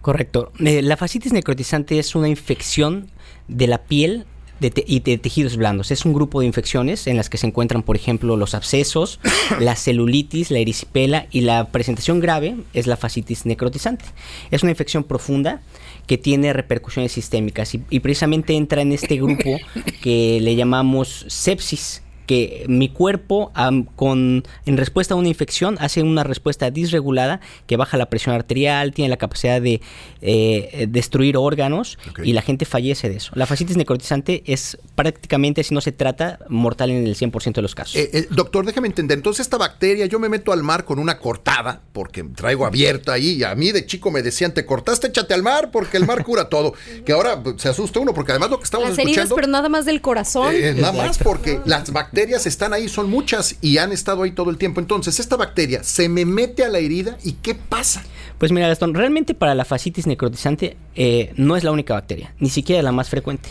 Correcto. 0.00 0.52
Eh, 0.60 0.80
la 0.80 0.96
fascitis 0.96 1.32
necrotizante 1.32 1.98
es 1.98 2.14
una 2.14 2.28
infección 2.28 3.10
de 3.48 3.66
la 3.66 3.84
piel 3.84 4.24
de 4.60 4.70
te- 4.70 4.84
y 4.86 5.00
de 5.00 5.18
tejidos 5.18 5.56
blandos. 5.56 5.90
Es 5.90 6.04
un 6.04 6.12
grupo 6.12 6.40
de 6.40 6.46
infecciones 6.46 7.06
en 7.06 7.16
las 7.16 7.28
que 7.30 7.38
se 7.38 7.46
encuentran, 7.46 7.82
por 7.82 7.96
ejemplo, 7.96 8.36
los 8.36 8.54
abscesos, 8.54 9.20
la 9.60 9.76
celulitis, 9.76 10.50
la 10.50 10.58
erisipela 10.58 11.26
y 11.30 11.42
la 11.42 11.68
presentación 11.68 12.20
grave 12.20 12.56
es 12.74 12.86
la 12.86 12.96
fascitis 12.96 13.46
necrotizante. 13.46 14.04
Es 14.50 14.62
una 14.62 14.72
infección 14.72 15.04
profunda 15.04 15.62
que 16.06 16.18
tiene 16.18 16.52
repercusiones 16.52 17.12
sistémicas 17.12 17.74
y, 17.74 17.82
y 17.90 18.00
precisamente 18.00 18.54
entra 18.54 18.82
en 18.82 18.92
este 18.92 19.16
grupo 19.16 19.58
que 20.02 20.38
le 20.40 20.56
llamamos 20.56 21.24
sepsis 21.28 22.02
que 22.28 22.66
mi 22.68 22.90
cuerpo 22.90 23.50
con 23.96 24.44
en 24.66 24.76
respuesta 24.76 25.14
a 25.14 25.16
una 25.16 25.28
infección 25.28 25.78
hace 25.80 26.02
una 26.02 26.24
respuesta 26.24 26.70
disregulada 26.70 27.40
que 27.66 27.78
baja 27.78 27.96
la 27.96 28.10
presión 28.10 28.34
arterial, 28.34 28.92
tiene 28.92 29.08
la 29.08 29.16
capacidad 29.16 29.62
de 29.62 29.80
eh, 30.20 30.86
destruir 30.90 31.38
órganos 31.38 31.98
y 32.22 32.34
la 32.34 32.42
gente 32.42 32.66
fallece 32.66 33.08
de 33.08 33.16
eso. 33.16 33.32
La 33.34 33.46
fascitis 33.46 33.78
necrotizante 33.78 34.42
es 34.44 34.76
prácticamente, 34.94 35.64
si 35.64 35.72
no 35.72 35.80
se 35.80 35.90
trata, 35.90 36.38
mortal 36.50 36.90
en 36.90 37.06
el 37.06 37.16
100% 37.16 37.54
de 37.54 37.62
los 37.62 37.74
casos. 37.74 37.96
Eh, 37.96 38.10
eh, 38.12 38.26
doctor, 38.30 38.66
déjeme 38.66 38.88
entender. 38.88 39.16
Entonces, 39.16 39.46
esta 39.46 39.56
bacteria, 39.56 40.04
yo 40.04 40.18
me 40.18 40.28
meto 40.28 40.52
al 40.52 40.62
mar 40.62 40.84
con 40.84 40.98
una 40.98 41.18
cortada, 41.18 41.80
porque 41.94 42.24
traigo 42.24 42.66
abierta 42.66 43.14
ahí. 43.14 43.36
Y 43.36 43.44
a 43.44 43.54
mí 43.54 43.72
de 43.72 43.86
chico 43.86 44.10
me 44.10 44.20
decían, 44.20 44.52
te 44.52 44.66
cortaste, 44.66 45.06
échate 45.06 45.32
al 45.32 45.42
mar, 45.42 45.70
porque 45.70 45.96
el 45.96 46.04
mar 46.06 46.24
cura 46.24 46.50
todo. 46.50 46.74
Que 47.06 47.12
ahora 47.12 47.42
pues, 47.42 47.62
se 47.62 47.68
asusta 47.70 48.00
uno, 48.00 48.12
porque 48.12 48.32
además 48.32 48.50
lo 48.50 48.58
que 48.58 48.64
estamos 48.64 48.88
Las 48.90 48.98
heridas, 48.98 49.24
escuchando. 49.24 49.34
pero 49.36 49.46
nada 49.46 49.68
más 49.70 49.86
del 49.86 50.02
corazón. 50.02 50.52
Eh, 50.54 50.74
nada 50.76 50.92
más 50.92 51.16
porque 51.16 51.60
las 51.64 51.90
bacterias 51.90 52.17
están 52.22 52.72
ahí, 52.72 52.88
son 52.88 53.08
muchas 53.08 53.56
y 53.60 53.78
han 53.78 53.92
estado 53.92 54.22
ahí 54.22 54.32
todo 54.32 54.50
el 54.50 54.58
tiempo. 54.58 54.80
Entonces, 54.80 55.20
esta 55.20 55.36
bacteria 55.36 55.84
se 55.84 56.08
me 56.08 56.24
mete 56.24 56.64
a 56.64 56.68
la 56.68 56.78
herida 56.78 57.16
y 57.24 57.32
¿qué 57.32 57.54
pasa? 57.54 58.02
Pues 58.38 58.50
mira, 58.52 58.68
Gastón, 58.68 58.94
realmente 58.94 59.34
para 59.34 59.54
la 59.54 59.64
fascitis 59.64 60.06
necrotizante 60.06 60.76
eh, 60.94 61.32
no 61.36 61.56
es 61.56 61.64
la 61.64 61.70
única 61.70 61.94
bacteria, 61.94 62.34
ni 62.38 62.50
siquiera 62.50 62.82
la 62.82 62.92
más 62.92 63.08
frecuente. 63.08 63.50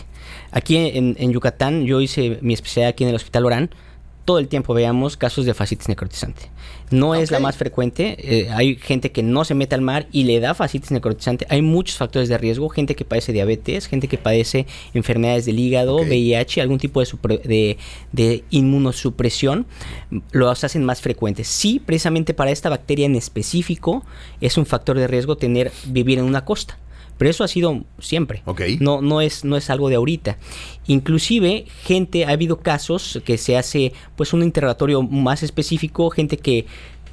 Aquí 0.50 0.76
en, 0.76 1.16
en 1.18 1.32
Yucatán, 1.32 1.84
yo 1.84 2.00
hice 2.00 2.38
mi 2.42 2.54
especialidad 2.54 2.90
aquí 2.90 3.04
en 3.04 3.10
el 3.10 3.16
Hospital 3.16 3.46
Orán. 3.46 3.70
Todo 4.28 4.40
el 4.40 4.48
tiempo 4.48 4.74
veamos 4.74 5.16
casos 5.16 5.46
de 5.46 5.54
fascitis 5.54 5.88
necrotizante. 5.88 6.50
No 6.90 7.14
es 7.14 7.30
la 7.30 7.40
más 7.40 7.56
frecuente. 7.56 8.14
eh, 8.18 8.50
hay 8.50 8.76
gente 8.76 9.10
que 9.10 9.22
no 9.22 9.42
se 9.46 9.54
mete 9.54 9.74
al 9.74 9.80
mar 9.80 10.06
y 10.12 10.24
le 10.24 10.38
da 10.38 10.52
fascitis 10.52 10.90
necrotizante. 10.90 11.46
Hay 11.48 11.62
muchos 11.62 11.96
factores 11.96 12.28
de 12.28 12.36
riesgo. 12.36 12.68
Gente 12.68 12.94
que 12.94 13.06
padece 13.06 13.32
diabetes, 13.32 13.86
gente 13.86 14.06
que 14.06 14.18
padece 14.18 14.66
enfermedades 14.92 15.46
del 15.46 15.58
hígado. 15.58 15.96
VIH, 15.96 16.60
algún 16.60 16.76
tipo 16.76 17.00
de, 17.00 17.38
de, 17.42 17.78
de 18.12 18.44
inmunosupresión, 18.50 19.64
los 20.32 20.62
hacen 20.62 20.84
más 20.84 21.00
frecuentes. 21.00 21.48
Sí, 21.48 21.80
precisamente 21.80 22.34
para 22.34 22.50
esta 22.50 22.68
bacteria 22.68 23.06
en 23.06 23.16
específico 23.16 24.04
es 24.42 24.58
un 24.58 24.66
factor 24.66 24.98
de 24.98 25.06
riesgo 25.06 25.38
tener 25.38 25.72
vivir 25.86 26.18
en 26.18 26.26
una 26.26 26.44
costa. 26.44 26.76
Pero 27.18 27.30
eso 27.30 27.44
ha 27.44 27.48
sido 27.48 27.84
siempre. 27.98 28.42
Ok. 28.46 28.62
No, 28.80 29.02
no, 29.02 29.20
es, 29.20 29.44
no 29.44 29.56
es 29.56 29.68
algo 29.70 29.88
de 29.88 29.96
ahorita. 29.96 30.38
Inclusive, 30.86 31.66
gente, 31.84 32.24
ha 32.24 32.30
habido 32.30 32.60
casos 32.60 33.20
que 33.24 33.36
se 33.38 33.56
hace 33.56 33.92
pues 34.16 34.32
un 34.32 34.42
interrogatorio 34.42 35.02
más 35.02 35.42
específico, 35.42 36.10
gente 36.10 36.36
que 36.38 36.64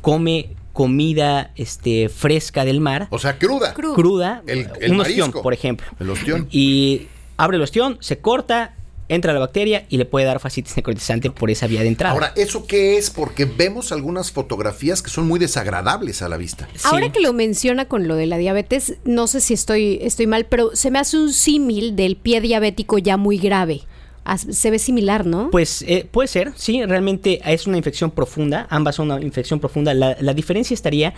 come 0.01 0.49
comida 0.73 1.51
este, 1.55 2.09
fresca 2.09 2.65
del 2.65 2.81
mar, 2.81 3.07
O 3.09 3.17
sea, 3.17 3.37
cruda. 3.39 3.73
Cruda, 3.73 4.43
El- 4.45 4.69
el 4.81 4.91
un 4.91 4.99
ostión, 4.99 5.19
marisco. 5.27 5.41
por 5.41 5.53
ejemplo. 5.53 5.87
El 5.99 6.09
ostión. 6.09 6.47
Y 6.51 7.07
abre 7.37 7.57
el 7.57 7.63
ostión, 7.63 7.97
se 8.01 8.19
corta, 8.19 8.74
entra 9.09 9.33
la 9.33 9.39
bacteria 9.39 9.85
y 9.89 9.97
le 9.97 10.05
puede 10.05 10.25
dar 10.25 10.39
fascitis 10.39 10.75
necrotizante 10.77 11.29
por 11.31 11.49
esa 11.49 11.67
vía 11.67 11.81
de 11.81 11.87
entrada. 11.87 12.13
Ahora, 12.13 12.33
¿eso 12.35 12.65
qué 12.65 12.97
es? 12.97 13.09
Porque 13.09 13.45
vemos 13.45 13.91
algunas 13.91 14.31
fotografías 14.31 15.01
que 15.01 15.09
son 15.09 15.27
muy 15.27 15.39
desagradables 15.39 16.21
a 16.21 16.29
la 16.29 16.37
vista. 16.37 16.67
Sí. 16.75 16.81
Ahora 16.85 17.11
que 17.11 17.21
lo 17.21 17.33
menciona 17.33 17.85
con 17.85 18.07
lo 18.07 18.15
de 18.15 18.25
la 18.25 18.37
diabetes, 18.37 18.95
no 19.05 19.27
sé 19.27 19.41
si 19.41 19.53
estoy, 19.53 19.99
estoy 20.01 20.27
mal, 20.27 20.45
pero 20.45 20.75
se 20.75 20.91
me 20.91 20.99
hace 20.99 21.17
un 21.17 21.31
símil 21.31 21.95
del 21.95 22.15
pie 22.15 22.41
diabético 22.41 22.97
ya 22.97 23.17
muy 23.17 23.37
grave. 23.37 23.81
Se 24.49 24.71
ve 24.71 24.79
similar, 24.79 25.23
¿no? 25.23 25.51
Pues 25.51 25.83
eh, 25.87 26.07
puede 26.09 26.27
ser, 26.27 26.51
sí, 26.55 26.83
realmente 26.83 27.41
es 27.45 27.67
una 27.67 27.77
infección 27.77 28.09
profunda, 28.09 28.65
ambas 28.71 28.95
son 28.95 29.11
una 29.11 29.21
infección 29.21 29.59
profunda. 29.59 29.93
La, 29.93 30.17
la 30.19 30.33
diferencia 30.33 30.73
estaría 30.73 31.13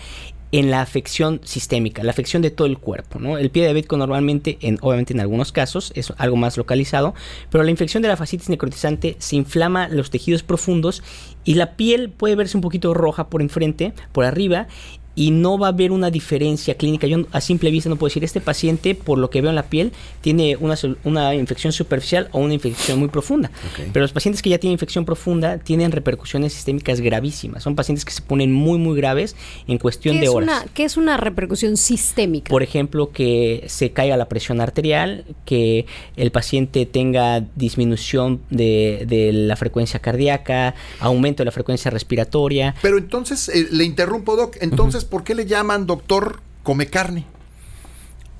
en 0.51 0.71
la 0.71 0.81
afección 0.81 1.41
sistémica, 1.43 2.03
la 2.03 2.11
afección 2.11 2.41
de 2.41 2.51
todo 2.51 2.67
el 2.67 2.77
cuerpo, 2.77 3.19
¿no? 3.19 3.37
El 3.37 3.49
pie 3.49 3.63
diabético 3.63 3.97
normalmente, 3.97 4.57
en, 4.61 4.77
obviamente 4.81 5.13
en 5.13 5.19
algunos 5.19 5.51
casos, 5.51 5.91
es 5.95 6.13
algo 6.17 6.37
más 6.37 6.57
localizado, 6.57 7.13
pero 7.49 7.63
la 7.63 7.71
infección 7.71 8.01
de 8.01 8.09
la 8.09 8.17
fascitis 8.17 8.49
necrotizante 8.49 9.15
se 9.19 9.35
inflama 9.35 9.89
los 9.89 10.09
tejidos 10.09 10.43
profundos 10.43 11.03
y 11.43 11.55
la 11.55 11.75
piel 11.75 12.09
puede 12.09 12.35
verse 12.35 12.57
un 12.57 12.61
poquito 12.61 12.93
roja 12.93 13.29
por 13.29 13.41
enfrente, 13.41 13.93
por 14.11 14.25
arriba, 14.25 14.67
y 15.17 15.31
no 15.31 15.57
va 15.57 15.67
a 15.67 15.69
haber 15.71 15.91
una 15.91 16.11
diferencia 16.11 16.75
clínica. 16.75 17.07
Yo 17.07 17.25
a 17.31 17.41
simple 17.41 17.71
vista 17.71 17.89
no 17.89 17.95
puedo 17.95 18.09
decir, 18.09 18.23
este 18.23 18.39
paciente, 18.39 18.93
por 18.93 19.17
lo 19.17 19.31
que 19.31 19.41
veo 19.41 19.49
en 19.49 19.55
la 19.55 19.63
piel, 19.63 19.91
tiene 20.21 20.55
una, 20.57 20.75
una 21.03 21.33
infección 21.33 21.73
superficial 21.73 22.29
o 22.33 22.39
una 22.39 22.53
infección 22.53 22.99
muy 22.99 23.07
profunda. 23.07 23.49
Pero 23.91 24.03
los 24.03 24.11
pacientes 24.11 24.43
que 24.43 24.51
ya 24.51 24.59
tienen 24.59 24.73
infección 24.73 25.05
profunda 25.05 25.57
tienen 25.57 25.91
repercusiones 25.91 26.53
sistémicas 26.53 27.01
gravísimas. 27.01 27.63
Son 27.63 27.75
pacientes 27.75 28.05
que 28.05 28.11
se 28.11 28.21
ponen 28.21 28.53
muy, 28.53 28.77
muy 28.77 28.95
graves 28.95 29.35
en 29.67 29.79
cuestión 29.79 30.15
¿Qué 30.15 30.19
de 30.19 30.25
es, 30.27 30.31
horas. 30.31 30.49
una, 30.49 30.65
¿Qué 30.75 30.83
es 30.83 30.97
una 30.97 31.17
repercusión 31.17 31.77
sistémica? 31.77 32.51
Por 32.51 32.61
ejemplo, 32.61 33.11
que 33.11 33.63
se 33.65 33.89
caiga 33.93 34.17
la 34.17 34.29
presión 34.29 34.61
arterial, 34.61 35.25
que 35.45 35.87
el 36.15 36.31
paciente 36.31 36.85
tenga 36.85 37.43
disminución 37.55 38.41
de, 38.51 39.05
de 39.07 39.33
la 39.33 39.55
frecuencia 39.55 39.99
cardíaca, 39.99 40.75
aumento 40.99 41.41
de 41.41 41.45
la 41.45 41.51
frecuencia 41.51 41.89
respiratoria. 41.89 42.75
Pero 42.83 42.99
entonces, 42.99 43.49
eh, 43.49 43.67
le 43.71 43.83
interrumpo, 43.83 44.35
Doc. 44.35 44.57
Entonces, 44.61 45.06
¿por 45.07 45.23
qué 45.23 45.35
le 45.35 45.45
llaman 45.45 45.85
doctor 45.85 46.39
come 46.63 46.87
carne? 46.87 47.25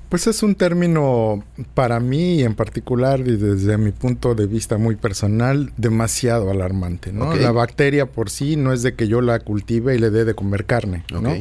Pues 0.08 0.26
es 0.26 0.42
un 0.42 0.54
término 0.54 1.44
para 1.74 2.00
mí 2.00 2.42
en 2.42 2.54
particular 2.54 3.20
y 3.20 3.36
desde 3.36 3.76
mi 3.76 3.92
punto 3.92 4.34
de 4.34 4.46
vista 4.46 4.78
muy 4.78 4.96
personal 4.96 5.70
demasiado 5.76 6.50
alarmante, 6.50 7.12
¿no? 7.12 7.28
Ok. 7.28 7.36
La 7.36 7.52
bacteria 7.52 8.06
por 8.06 8.30
sí 8.30 8.56
no 8.56 8.72
es 8.72 8.82
de 8.82 8.94
que 8.94 9.06
yo 9.06 9.20
la 9.20 9.40
cultive 9.40 9.94
y 9.94 9.98
le 9.98 10.08
dé 10.10 10.24
de 10.24 10.34
comer 10.34 10.64
carne, 10.64 11.04
¿no? 11.12 11.34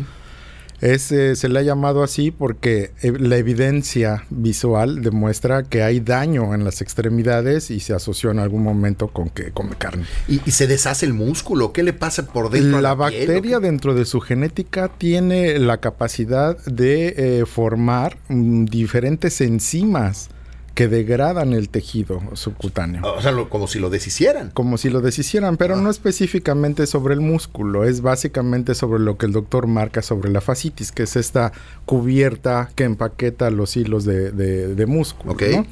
Es, 0.82 1.12
eh, 1.12 1.36
se 1.36 1.50
le 1.50 1.60
ha 1.60 1.62
llamado 1.64 2.04
así 2.04 2.32
porque 2.32 2.92
eh, 3.02 3.14
la 3.18 3.38
evidencia 3.38 4.26
visual 4.30 5.02
demuestra 5.02 5.64
que 5.64 5.82
hay 5.82 6.00
daño 6.00 6.54
en 6.54 6.64
las 6.64 6.82
extremidades 6.82 7.72
y 7.72 7.80
se 7.80 7.94
asoció 7.94 8.32
en 8.32 8.40
algún 8.40 8.64
momento 8.64 9.08
con 9.08 9.30
que 9.30 9.52
come 9.52 9.76
carne. 9.76 10.06
¿Y, 10.28 10.42
y 10.46 10.52
se 10.52 10.68
deshace 10.68 11.06
el 11.06 11.14
músculo? 11.14 11.74
¿Qué 11.74 11.84
le 11.84 11.94
pasa 11.94 12.28
por 12.28 12.50
dentro? 12.50 12.78
a 12.78 12.82
La 12.82 12.94
bacteria 12.94 13.60
dentro 13.60 13.96
de 13.96 14.06
su 14.06 14.22
genética 14.22 14.90
tiene 14.98 15.58
la 15.60 15.78
capacidad 15.78 16.58
de 16.66 17.14
eh, 17.18 17.46
formar 17.46 18.18
mm, 18.30 18.66
diferentes 18.66 19.42
enzimas 19.42 20.30
que 20.78 20.88
degradan 20.88 21.54
el 21.54 21.70
tejido 21.70 22.22
subcutáneo. 22.34 23.02
O 23.16 23.20
sea, 23.20 23.32
lo- 23.32 23.50
como 23.50 23.68
si 23.68 23.80
lo 23.80 23.90
deshicieran. 23.90 24.52
Como 24.52 24.78
si 24.78 24.92
lo 24.92 25.02
deshicieran, 25.02 25.58
pero 25.58 25.74
Ah. 25.74 25.82
no 25.82 25.90
específicamente 25.90 26.86
sobre 26.86 27.16
el 27.16 27.20
músculo, 27.22 27.84
es 27.84 28.02
básicamente 28.02 28.76
sobre 28.76 29.00
lo 29.00 29.18
que 29.18 29.26
el 29.26 29.32
doctor 29.32 29.66
marca 29.66 30.04
sobre 30.04 30.30
la 30.30 30.40
fascitis, 30.40 30.92
que 30.92 31.02
es 31.04 31.16
esta 31.16 31.52
cubierta 31.86 32.70
que 32.76 32.84
empaqueta 32.84 33.50
los 33.50 33.76
hilos 33.76 34.06
de, 34.06 34.32
de- 34.32 34.76
de 34.76 34.86
músculo. 34.86 35.34
Ok. 35.34 35.44
¿no? 35.52 35.66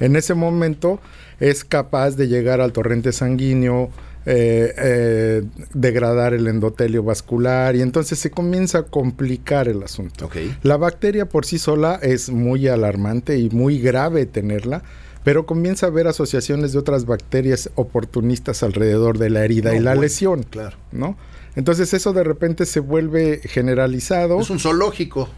En 0.00 0.16
ese 0.16 0.34
momento 0.34 1.00
es 1.38 1.64
capaz 1.64 2.16
de 2.16 2.26
llegar 2.26 2.60
al 2.60 2.72
torrente 2.72 3.12
sanguíneo, 3.12 3.90
eh, 4.30 4.74
eh, 4.76 5.42
degradar 5.72 6.34
el 6.34 6.46
endotelio 6.48 7.02
vascular 7.02 7.74
y 7.76 7.80
entonces 7.80 8.18
se 8.18 8.30
comienza 8.30 8.78
a 8.78 8.82
complicar 8.82 9.68
el 9.68 9.82
asunto. 9.82 10.28
La 10.62 10.76
bacteria 10.76 11.26
por 11.28 11.46
sí 11.46 11.58
sola 11.58 11.98
es 12.02 12.28
muy 12.28 12.68
alarmante 12.68 13.38
y 13.38 13.48
muy 13.48 13.80
grave 13.80 14.26
tenerla, 14.26 14.82
pero 15.24 15.46
comienza 15.46 15.86
a 15.86 15.88
haber 15.88 16.08
asociaciones 16.08 16.72
de 16.72 16.78
otras 16.78 17.06
bacterias 17.06 17.70
oportunistas 17.74 18.62
alrededor 18.62 19.16
de 19.16 19.30
la 19.30 19.44
herida 19.44 19.70
No, 19.70 19.76
y 19.76 19.80
la 19.80 19.90
bueno, 19.92 20.02
lesión, 20.02 20.42
Claro. 20.42 20.76
¿no? 20.92 21.16
Entonces 21.56 21.92
eso 21.94 22.12
de 22.12 22.22
repente 22.22 22.66
se 22.66 22.80
vuelve 22.80 23.40
generalizado. 23.44 24.40
Es 24.40 24.50
un 24.50 24.58
zoológico. 24.60 25.28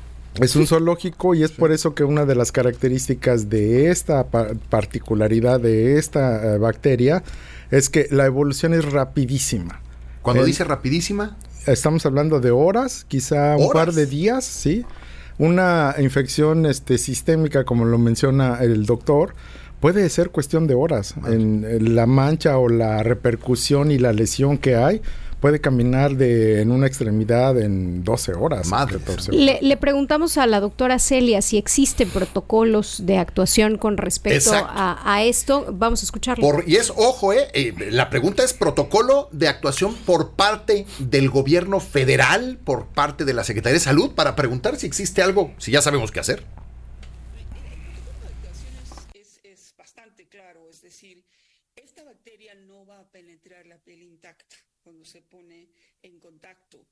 Es 0.40 0.54
un 0.54 0.66
zoológico 0.66 1.34
y 1.34 1.42
es 1.42 1.50
por 1.50 1.72
eso 1.72 1.94
que 1.94 2.04
una 2.04 2.24
de 2.24 2.34
las 2.34 2.52
características 2.52 3.48
de 3.50 3.90
esta 3.90 4.26
pa- 4.28 4.48
particularidad 4.68 5.60
de 5.60 5.98
esta 5.98 6.54
eh, 6.54 6.58
bacteria 6.58 7.22
es 7.70 7.88
que 7.88 8.06
la 8.10 8.26
evolución 8.26 8.74
es 8.74 8.90
rapidísima. 8.90 9.80
Cuando 10.22 10.42
Eh, 10.42 10.46
dice 10.46 10.64
rapidísima, 10.64 11.36
Estamos 11.66 12.06
hablando 12.06 12.40
de 12.40 12.50
horas, 12.50 13.04
quizá 13.06 13.56
un 13.56 13.70
par 13.70 13.92
de 13.92 14.06
días, 14.06 14.44
¿sí? 14.46 14.86
Una 15.38 15.94
infección 15.98 16.64
este, 16.64 16.96
sistémica, 16.96 17.64
como 17.64 17.84
lo 17.84 17.98
menciona 17.98 18.58
el 18.62 18.86
doctor, 18.86 19.34
puede 19.78 20.08
ser 20.08 20.30
cuestión 20.30 20.66
de 20.66 20.74
horas. 20.74 21.14
En, 21.26 21.64
en 21.64 21.94
la 21.94 22.06
mancha 22.06 22.56
o 22.56 22.68
la 22.70 23.02
repercusión 23.02 23.90
y 23.90 23.98
la 23.98 24.14
lesión 24.14 24.56
que 24.56 24.76
hay 24.76 25.02
puede 25.40 25.60
caminar 25.60 26.16
de 26.16 26.60
en 26.60 26.70
una 26.70 26.86
extremidad 26.86 27.58
en 27.58 28.04
12 28.04 28.34
horas. 28.34 28.68
Madre 28.68 28.98
14 28.98 29.32
mía. 29.32 29.40
horas. 29.42 29.62
Le, 29.62 29.68
le 29.68 29.76
preguntamos 29.76 30.38
a 30.38 30.46
la 30.46 30.60
doctora 30.60 30.98
Celia 30.98 31.42
si 31.42 31.56
existen 31.56 32.10
protocolos 32.10 33.06
de 33.06 33.18
actuación 33.18 33.78
con 33.78 33.96
respecto 33.96 34.50
a 34.54 35.22
esto. 35.24 35.66
Vamos 35.72 36.02
a 36.02 36.04
escucharlo. 36.04 36.42
Por, 36.42 36.68
y 36.68 36.76
es, 36.76 36.92
ojo, 36.94 37.32
eh, 37.32 37.48
eh, 37.54 37.74
la 37.90 38.10
pregunta 38.10 38.44
es 38.44 38.52
protocolo 38.52 39.28
de 39.32 39.48
actuación 39.48 39.94
por 39.94 40.32
parte 40.32 40.86
del 40.98 41.30
gobierno 41.30 41.80
federal, 41.80 42.58
por 42.62 42.86
parte 42.86 43.24
de 43.24 43.34
la 43.34 43.44
Secretaría 43.44 43.74
de 43.74 43.80
Salud, 43.80 44.14
para 44.14 44.36
preguntar 44.36 44.76
si 44.76 44.86
existe 44.86 45.22
algo, 45.22 45.52
si 45.58 45.72
ya 45.72 45.80
sabemos 45.80 46.10
qué 46.10 46.20
hacer. 46.20 46.44
es, 49.14 49.40
es 49.44 49.74
bastante 49.76 50.28
claro, 50.28 50.68
es 50.70 50.82
decir, 50.82 51.24
esta 51.76 52.04
bacteria 52.04 52.54
no 52.54 52.84
va 52.84 53.00
a 53.00 53.04
penetrar 53.10 53.66
la 53.66 53.78
piel 53.78 54.02
intacta 54.02 54.56
cuando 54.82 55.04
se 55.04 55.22
pone 55.22 55.68
en 56.02 56.18
contacto. 56.18 56.86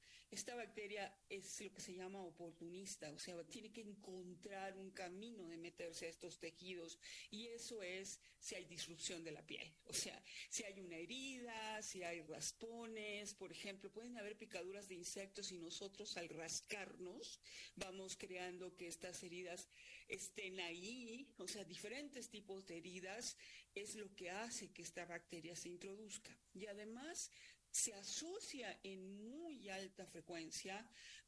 Es 1.29 1.61
lo 1.61 1.73
que 1.73 1.83
se 1.83 1.95
llama 1.95 2.23
oportunista, 2.23 3.11
o 3.11 3.19
sea, 3.19 3.45
tiene 3.45 3.71
que 3.71 3.83
encontrar 3.83 4.77
un 4.77 4.91
camino 4.91 5.47
de 5.47 5.59
meterse 5.59 6.07
a 6.07 6.09
estos 6.09 6.39
tejidos 6.39 6.99
y 7.31 7.49
eso 7.49 7.83
es 7.83 8.21
si 8.39 8.55
hay 8.55 8.65
disrupción 8.65 9.23
de 9.23 9.33
la 9.33 9.47
piel, 9.47 9.71
o 9.85 9.93
sea, 9.93 10.23
si 10.49 10.65
hay 10.65 10.81
una 10.81 10.97
herida, 10.97 11.83
si 11.83 12.03
hay 12.03 12.23
raspones, 12.23 13.35
por 13.35 13.53
ejemplo, 13.53 13.91
pueden 13.93 14.17
haber 14.17 14.39
picaduras 14.39 14.89
de 14.89 14.95
insectos 14.95 15.53
y 15.53 15.59
nosotros 15.59 16.17
al 16.17 16.29
rascarnos 16.31 17.39
vamos 17.77 18.17
creando 18.17 18.75
que 18.77 18.89
estas 18.89 19.23
heridas 19.23 19.69
estén 20.09 20.59
ahí, 20.61 21.29
o 21.37 21.47
sea, 21.47 21.65
diferentes 21.65 22.31
tipos 22.31 22.67
de 22.67 22.79
heridas 22.79 23.37
es 23.75 23.95
lo 23.95 24.15
que 24.15 24.31
hace 24.31 24.71
que 24.73 24.83
esta 24.83 25.05
bacteria 25.05 25.55
se 25.55 25.69
introduzca. 25.69 26.35
Y 26.55 26.67
además 26.67 27.31
se 27.71 27.95
asocia 27.95 28.79
en 28.83 29.31
muy 29.31 29.69
alta 29.69 30.07
frecuencia 30.07 30.85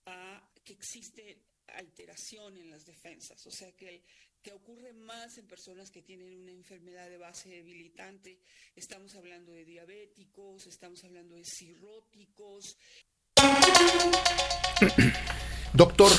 a 0.07 0.51
que 0.65 0.73
existe 0.73 1.43
alteración 1.69 2.57
en 2.57 2.71
las 2.71 2.85
defensas, 2.85 3.47
o 3.47 3.51
sea 3.51 3.71
que, 3.77 4.03
que 4.43 4.53
ocurre 4.53 4.93
más 4.93 5.39
en 5.39 5.47
personas 5.47 5.91
que 5.91 6.03
tienen 6.03 6.37
una 6.37 6.51
enfermedad 6.51 7.09
de 7.09 7.17
base 7.17 7.49
debilitante. 7.49 8.41
Estamos 8.75 9.15
hablando 9.15 9.53
de 9.53 9.65
diabéticos, 9.65 10.67
estamos 10.67 11.05
hablando 11.05 11.37
de 11.37 11.45
cirróticos, 11.45 12.77
Doctor, 15.73 16.11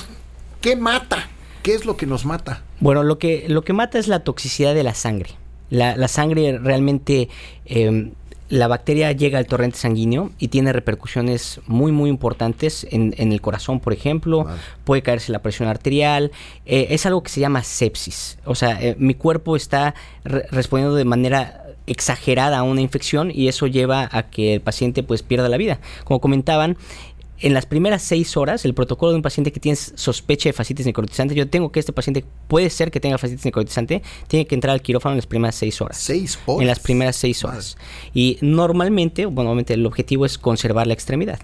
¿qué 0.61 0.75
mata? 0.75 1.29
¿Qué 1.63 1.73
es 1.73 1.85
lo 1.85 1.97
que 1.97 2.05
nos 2.05 2.25
mata? 2.25 2.63
Bueno, 2.79 3.03
lo 3.03 3.19
que, 3.19 3.45
lo 3.47 3.63
que 3.63 3.73
mata 3.73 3.99
es 3.99 4.07
la 4.07 4.23
toxicidad 4.23 4.73
de 4.73 4.83
la 4.83 4.93
sangre. 4.93 5.31
La, 5.69 5.95
la 5.95 6.07
sangre 6.07 6.57
realmente 6.57 7.29
eh, 7.65 8.11
la 8.51 8.67
bacteria 8.67 9.13
llega 9.13 9.39
al 9.39 9.45
torrente 9.45 9.77
sanguíneo 9.77 10.31
y 10.37 10.49
tiene 10.49 10.73
repercusiones 10.73 11.61
muy, 11.67 11.93
muy 11.93 12.09
importantes 12.09 12.85
en, 12.91 13.15
en 13.17 13.31
el 13.31 13.39
corazón, 13.39 13.79
por 13.79 13.93
ejemplo. 13.93 14.43
Vale. 14.43 14.59
Puede 14.83 15.01
caerse 15.01 15.31
la 15.31 15.41
presión 15.41 15.69
arterial. 15.69 16.31
Eh, 16.65 16.87
es 16.89 17.05
algo 17.05 17.23
que 17.23 17.29
se 17.29 17.39
llama 17.39 17.63
sepsis. 17.63 18.37
O 18.43 18.53
sea, 18.53 18.77
eh, 18.81 18.95
mi 18.99 19.13
cuerpo 19.13 19.55
está 19.55 19.95
re- 20.25 20.45
respondiendo 20.51 20.95
de 20.95 21.05
manera 21.05 21.63
exagerada 21.87 22.59
a 22.59 22.63
una 22.63 22.81
infección 22.81 23.31
y 23.33 23.47
eso 23.47 23.67
lleva 23.67 24.07
a 24.11 24.29
que 24.29 24.53
el 24.55 24.61
paciente 24.61 25.01
pues 25.01 25.23
pierda 25.23 25.47
la 25.49 25.57
vida. 25.57 25.79
Como 26.03 26.19
comentaban, 26.19 26.77
en 27.41 27.53
las 27.53 27.65
primeras 27.65 28.01
seis 28.03 28.37
horas, 28.37 28.65
el 28.65 28.73
protocolo 28.73 29.11
de 29.11 29.17
un 29.17 29.21
paciente 29.21 29.51
que 29.51 29.59
tiene 29.59 29.75
sospecha 29.75 30.49
de 30.49 30.53
fascitis 30.53 30.85
necrotizante, 30.85 31.35
yo 31.35 31.47
tengo 31.49 31.71
que 31.71 31.79
este 31.79 31.91
paciente 31.93 32.23
puede 32.47 32.69
ser 32.69 32.91
que 32.91 32.99
tenga 32.99 33.17
fascitis 33.17 33.45
necrotizante, 33.45 34.01
tiene 34.27 34.45
que 34.47 34.55
entrar 34.55 34.73
al 34.73 34.81
quirófano 34.81 35.13
en 35.13 35.17
las 35.17 35.27
primeras 35.27 35.55
seis 35.55 35.81
horas. 35.81 35.97
Seis 35.97 36.39
horas. 36.45 36.61
En 36.61 36.67
las 36.67 36.79
primeras 36.79 37.15
seis 37.15 37.43
horas. 37.43 37.77
Y 38.13 38.37
normalmente, 38.41 39.25
bueno, 39.25 39.49
obviamente 39.49 39.73
el 39.73 39.85
objetivo 39.85 40.25
es 40.25 40.37
conservar 40.37 40.87
la 40.87 40.93
extremidad, 40.93 41.39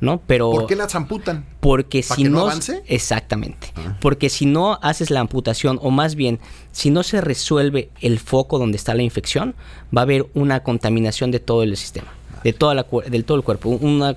¿no? 0.00 0.20
Pero 0.26 0.50
¿Por 0.50 0.66
qué 0.66 0.76
las 0.76 0.94
amputan? 0.94 1.44
porque 1.60 2.02
¿Para 2.02 2.16
si 2.16 2.22
que 2.24 2.28
no 2.28 2.36
no, 2.38 2.42
avance? 2.46 2.82
exactamente, 2.86 3.72
Ah. 3.76 3.96
porque 4.00 4.28
si 4.30 4.46
no 4.46 4.78
haces 4.82 5.10
la 5.10 5.20
amputación 5.20 5.78
o 5.82 5.90
más 5.90 6.14
bien 6.14 6.40
si 6.72 6.90
no 6.90 7.02
se 7.02 7.20
resuelve 7.20 7.90
el 8.00 8.18
foco 8.18 8.58
donde 8.58 8.76
está 8.78 8.94
la 8.94 9.02
infección, 9.02 9.54
va 9.96 10.00
a 10.00 10.04
haber 10.04 10.26
una 10.34 10.62
contaminación 10.62 11.30
de 11.30 11.38
todo 11.40 11.62
el 11.62 11.76
sistema, 11.76 12.08
de 12.44 12.52
toda 12.52 12.74
la 12.74 12.86
del 13.08 13.24
todo 13.24 13.36
el 13.36 13.44
cuerpo, 13.44 13.70
una, 13.70 14.14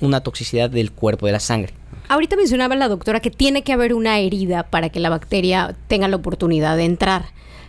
una 0.00 0.20
toxicidad 0.20 0.70
del 0.70 0.92
cuerpo, 0.92 1.26
de 1.26 1.32
la 1.32 1.40
sangre. 1.40 1.72
Ahorita 2.08 2.36
mencionaba 2.36 2.74
la 2.74 2.88
doctora 2.88 3.20
que 3.20 3.30
tiene 3.30 3.62
que 3.62 3.72
haber 3.72 3.92
una 3.92 4.18
herida 4.18 4.64
para 4.64 4.88
que 4.88 5.00
la 5.00 5.10
bacteria 5.10 5.76
tenga 5.88 6.08
la 6.08 6.16
oportunidad 6.16 6.76
de 6.76 6.84
entrar. 6.84 7.26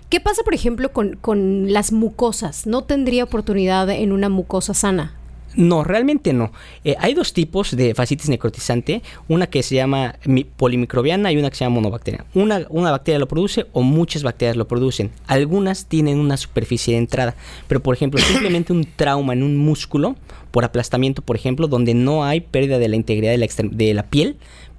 ¿Qué 0.10 0.20
pasa, 0.20 0.44
por 0.44 0.54
ejemplo, 0.54 0.92
con, 0.92 1.18
con 1.18 1.72
las 1.72 1.92
mucosas? 1.92 2.66
¿No 2.66 2.84
tendría 2.84 3.26
oportunidad 3.26 3.90
en 3.90 4.12
una 4.12 4.30
mucosa 4.30 4.74
sana? 4.74 5.19
No, 5.56 5.84
realmente 5.84 6.32
no. 6.32 6.51
Eh, 6.84 6.96
hay 7.00 7.13
dos 7.13 7.34
tipos 7.34 7.75
de 7.75 7.96
fascitis 7.96 8.29
necrotizante, 8.29 9.01
una 9.27 9.48
que 9.48 9.63
se 9.63 9.75
llama 9.75 10.15
mi- 10.25 10.44
polimicrobiana 10.44 11.32
y 11.32 11.38
una 11.38 11.50
que 11.50 11.56
se 11.56 11.65
llama 11.65 11.75
monobacteria. 11.75 12.25
Una, 12.36 12.65
una 12.70 12.91
bacteria 12.91 13.18
lo 13.20 13.27
produce 13.27 13.65
o 13.74 13.82
muchas 13.82 14.22
bacterias 14.24 14.56
lo 14.58 14.68
producen. 14.68 15.12
Algunas 15.27 15.88
tienen 15.88 16.20
una 16.20 16.38
superficie 16.38 16.94
de 16.94 17.00
entrada, 17.00 17.36
pero 17.68 17.82
por 17.82 17.96
ejemplo, 17.96 18.20
simplemente 18.27 18.74
un 18.74 18.88
trauma 18.96 19.34
en 19.34 19.44
un 19.44 19.58
músculo 19.58 20.15
por 20.51 20.65
aplastamiento, 20.65 21.22
por 21.24 21.36
ejemplo, 21.36 21.68
donde 21.68 21.94
no 21.94 22.24
hay 22.24 22.41
pérdida 22.41 22.77
de 22.79 22.88
la 22.89 22.96
integridad 22.96 23.32
de 23.32 23.38
la, 23.39 23.48
de 23.72 23.94
la 23.94 24.03
piel, 24.03 24.38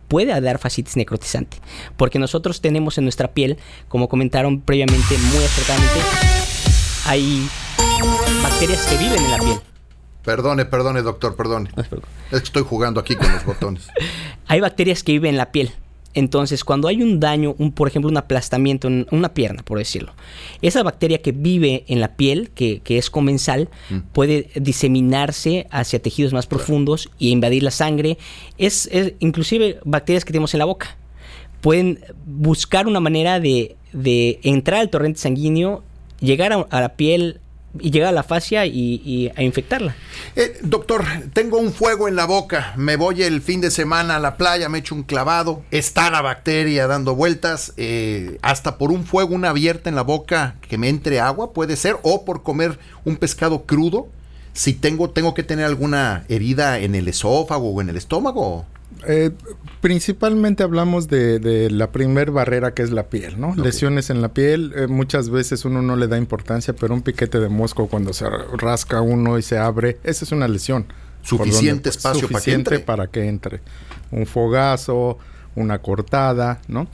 puede 0.08 0.40
dar 0.40 0.58
fascitis 0.58 0.96
necrotizante. 0.96 1.58
Porque 1.96 2.18
nosotros 2.18 2.60
tenemos 2.60 2.96
en 2.98 3.04
nuestra 3.04 3.28
piel, 3.32 3.58
como 3.88 4.08
comentaron 4.08 4.60
previamente 4.60 5.16
muy 5.32 5.44
acertadamente, 5.44 5.98
hay 7.06 7.46
bacterias 8.42 8.86
que 8.86 8.96
viven 8.98 9.24
en 9.24 9.30
la 9.30 9.38
piel. 9.38 9.56
Perdone, 10.24 10.64
perdone, 10.66 11.02
doctor, 11.02 11.36
perdone. 11.36 11.70
No. 11.76 11.82
Es 11.82 11.88
que 11.88 12.36
estoy 12.36 12.62
jugando 12.62 13.00
aquí 13.00 13.16
con 13.16 13.32
los 13.32 13.44
botones. 13.46 13.88
hay 14.46 14.60
bacterias 14.60 15.02
que 15.02 15.12
viven 15.12 15.30
en 15.30 15.36
la 15.38 15.52
piel. 15.52 15.72
Entonces, 16.12 16.64
cuando 16.64 16.88
hay 16.88 17.02
un 17.02 17.20
daño, 17.20 17.54
un, 17.58 17.70
por 17.70 17.86
ejemplo, 17.86 18.10
un 18.10 18.16
aplastamiento 18.16 18.88
en 18.88 19.06
una 19.12 19.32
pierna, 19.32 19.62
por 19.62 19.78
decirlo, 19.78 20.12
esa 20.60 20.82
bacteria 20.82 21.22
que 21.22 21.30
vive 21.30 21.84
en 21.86 22.00
la 22.00 22.16
piel, 22.16 22.50
que, 22.50 22.80
que 22.80 22.98
es 22.98 23.10
comensal, 23.10 23.68
puede 24.12 24.50
diseminarse 24.56 25.68
hacia 25.70 26.02
tejidos 26.02 26.32
más 26.32 26.48
profundos 26.48 27.10
y 27.18 27.30
invadir 27.30 27.62
la 27.62 27.70
sangre. 27.70 28.18
Es, 28.58 28.88
es 28.90 29.14
inclusive 29.20 29.78
bacterias 29.84 30.24
que 30.24 30.32
tenemos 30.32 30.52
en 30.52 30.58
la 30.58 30.64
boca. 30.64 30.96
Pueden 31.60 32.00
buscar 32.26 32.88
una 32.88 32.98
manera 32.98 33.38
de, 33.38 33.76
de 33.92 34.40
entrar 34.42 34.80
al 34.80 34.90
torrente 34.90 35.20
sanguíneo, 35.20 35.84
llegar 36.18 36.52
a, 36.52 36.66
a 36.70 36.80
la 36.80 36.94
piel 36.96 37.38
y 37.78 37.90
llegar 37.90 38.08
a 38.08 38.12
la 38.12 38.22
fascia 38.22 38.66
y, 38.66 39.00
y 39.04 39.30
a 39.36 39.42
infectarla. 39.42 39.94
Eh, 40.36 40.58
doctor, 40.62 41.04
tengo 41.32 41.58
un 41.58 41.72
fuego 41.72 42.08
en 42.08 42.16
la 42.16 42.24
boca. 42.24 42.72
Me 42.76 42.96
voy 42.96 43.22
el 43.22 43.42
fin 43.42 43.60
de 43.60 43.70
semana 43.70 44.16
a 44.16 44.18
la 44.18 44.36
playa, 44.36 44.68
me 44.68 44.78
echo 44.78 44.94
un 44.94 45.04
clavado. 45.04 45.62
Está 45.70 46.10
la 46.10 46.22
bacteria 46.22 46.86
dando 46.86 47.14
vueltas. 47.14 47.72
eh, 47.76 48.38
hasta 48.42 48.78
por 48.78 48.90
un 48.90 49.04
fuego, 49.04 49.34
una 49.34 49.50
abierta 49.50 49.88
en 49.88 49.96
la 49.96 50.02
boca 50.02 50.56
que 50.68 50.78
me 50.78 50.88
entre 50.88 51.20
agua, 51.20 51.52
puede 51.52 51.76
ser. 51.76 51.96
O 52.02 52.24
por 52.24 52.42
comer 52.42 52.78
un 53.04 53.16
pescado 53.16 53.64
crudo. 53.64 54.08
Si 54.52 54.72
tengo, 54.72 55.10
tengo 55.10 55.32
que 55.32 55.44
tener 55.44 55.64
alguna 55.64 56.24
herida 56.28 56.80
en 56.80 56.94
el 56.96 57.06
esófago 57.06 57.70
o 57.70 57.80
en 57.80 57.88
el 57.88 57.96
estómago. 57.96 58.66
Eh, 59.06 59.30
principalmente 59.80 60.62
hablamos 60.62 61.08
de, 61.08 61.38
de 61.38 61.70
la 61.70 61.90
primer 61.90 62.30
barrera 62.30 62.74
que 62.74 62.82
es 62.82 62.90
la 62.90 63.08
piel, 63.08 63.40
¿no? 63.40 63.54
Lesiones 63.54 64.10
en 64.10 64.20
la 64.22 64.28
piel, 64.28 64.72
eh, 64.76 64.86
muchas 64.86 65.30
veces 65.30 65.64
uno 65.64 65.82
no 65.82 65.96
le 65.96 66.06
da 66.06 66.18
importancia, 66.18 66.74
pero 66.74 66.94
un 66.94 67.02
piquete 67.02 67.40
de 67.40 67.48
mosco 67.48 67.86
cuando 67.86 68.12
se 68.12 68.28
rasca 68.28 69.00
uno 69.00 69.38
y 69.38 69.42
se 69.42 69.58
abre, 69.58 69.98
esa 70.04 70.24
es 70.24 70.32
una 70.32 70.48
lesión. 70.48 70.86
Suficiente 71.22 71.90
Por 71.90 71.96
espacio 71.96 72.20
para 72.20 72.28
que 72.28 72.34
suficiente 72.34 72.74
entre. 72.74 72.86
para 72.86 73.06
que 73.08 73.28
entre. 73.28 73.60
Un 74.10 74.26
fogazo, 74.26 75.18
una 75.54 75.80
cortada, 75.80 76.60
¿no? 76.68 76.88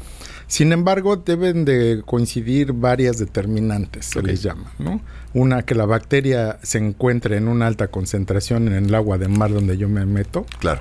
Sin 0.49 0.73
embargo, 0.73 1.17
deben 1.17 1.65
de 1.65 2.03
coincidir 2.05 2.73
varias 2.73 3.19
determinantes, 3.19 4.07
se 4.07 4.23
les 4.23 4.43
llama, 4.43 4.73
¿no? 4.79 5.01
Una, 5.35 5.65
que 5.65 5.75
la 5.75 5.87
bacteria 5.87 6.59
se 6.63 6.79
encuentre 6.79 7.37
en 7.37 7.49
una 7.49 7.67
alta 7.67 7.89
concentración 7.89 8.69
en 8.69 8.87
el 8.87 8.95
agua 8.95 9.19
de 9.19 9.29
mar 9.29 9.53
donde 9.53 9.77
yo 9.77 9.89
me 9.89 10.07
meto, 10.07 10.47
Claro. 10.61 10.81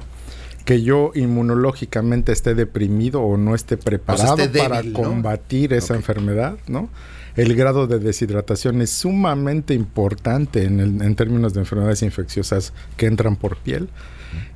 Que 0.65 0.81
yo 0.81 1.11
inmunológicamente 1.15 2.31
esté 2.31 2.55
deprimido 2.55 3.21
o 3.21 3.37
no 3.37 3.55
esté 3.55 3.77
preparado 3.77 4.35
esté 4.37 4.59
para 4.59 4.81
combatir 4.93 5.73
esa 5.73 5.95
enfermedad, 5.95 6.57
¿no? 6.67 6.89
El 7.35 7.53
grado 7.55 7.85
de 7.87 7.99
deshidratación 7.99 8.81
es 8.81 8.89
sumamente 8.91 9.73
importante 9.73 10.63
en, 10.63 10.79
el- 10.79 11.01
en 11.01 11.15
términos 11.15 11.53
de 11.53 11.59
enfermedades 11.61 12.01
infecciosas 12.01 12.73
que 12.97 13.05
entran 13.07 13.35
por 13.35 13.57
piel. 13.57 13.89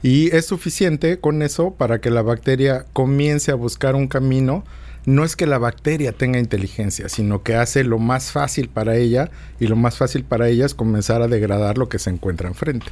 Y 0.01 0.35
es 0.35 0.45
suficiente 0.45 1.19
con 1.19 1.41
eso 1.41 1.71
para 1.73 1.99
que 1.99 2.09
la 2.09 2.21
bacteria 2.21 2.85
comience 2.93 3.51
a 3.51 3.55
buscar 3.55 3.95
un 3.95 4.07
camino. 4.07 4.63
No 5.05 5.23
es 5.23 5.35
que 5.35 5.45
la 5.45 5.57
bacteria 5.57 6.11
tenga 6.11 6.39
inteligencia, 6.39 7.07
sino 7.09 7.41
que 7.43 7.55
hace 7.55 7.83
lo 7.83 7.99
más 7.99 8.31
fácil 8.31 8.67
para 8.69 8.95
ella 8.97 9.29
y 9.59 9.67
lo 9.67 9.75
más 9.75 9.97
fácil 9.97 10.23
para 10.23 10.49
ella 10.49 10.65
es 10.65 10.73
comenzar 10.73 11.21
a 11.21 11.27
degradar 11.27 11.77
lo 11.77 11.87
que 11.87 11.99
se 11.99 12.09
encuentra 12.09 12.49
enfrente. 12.49 12.87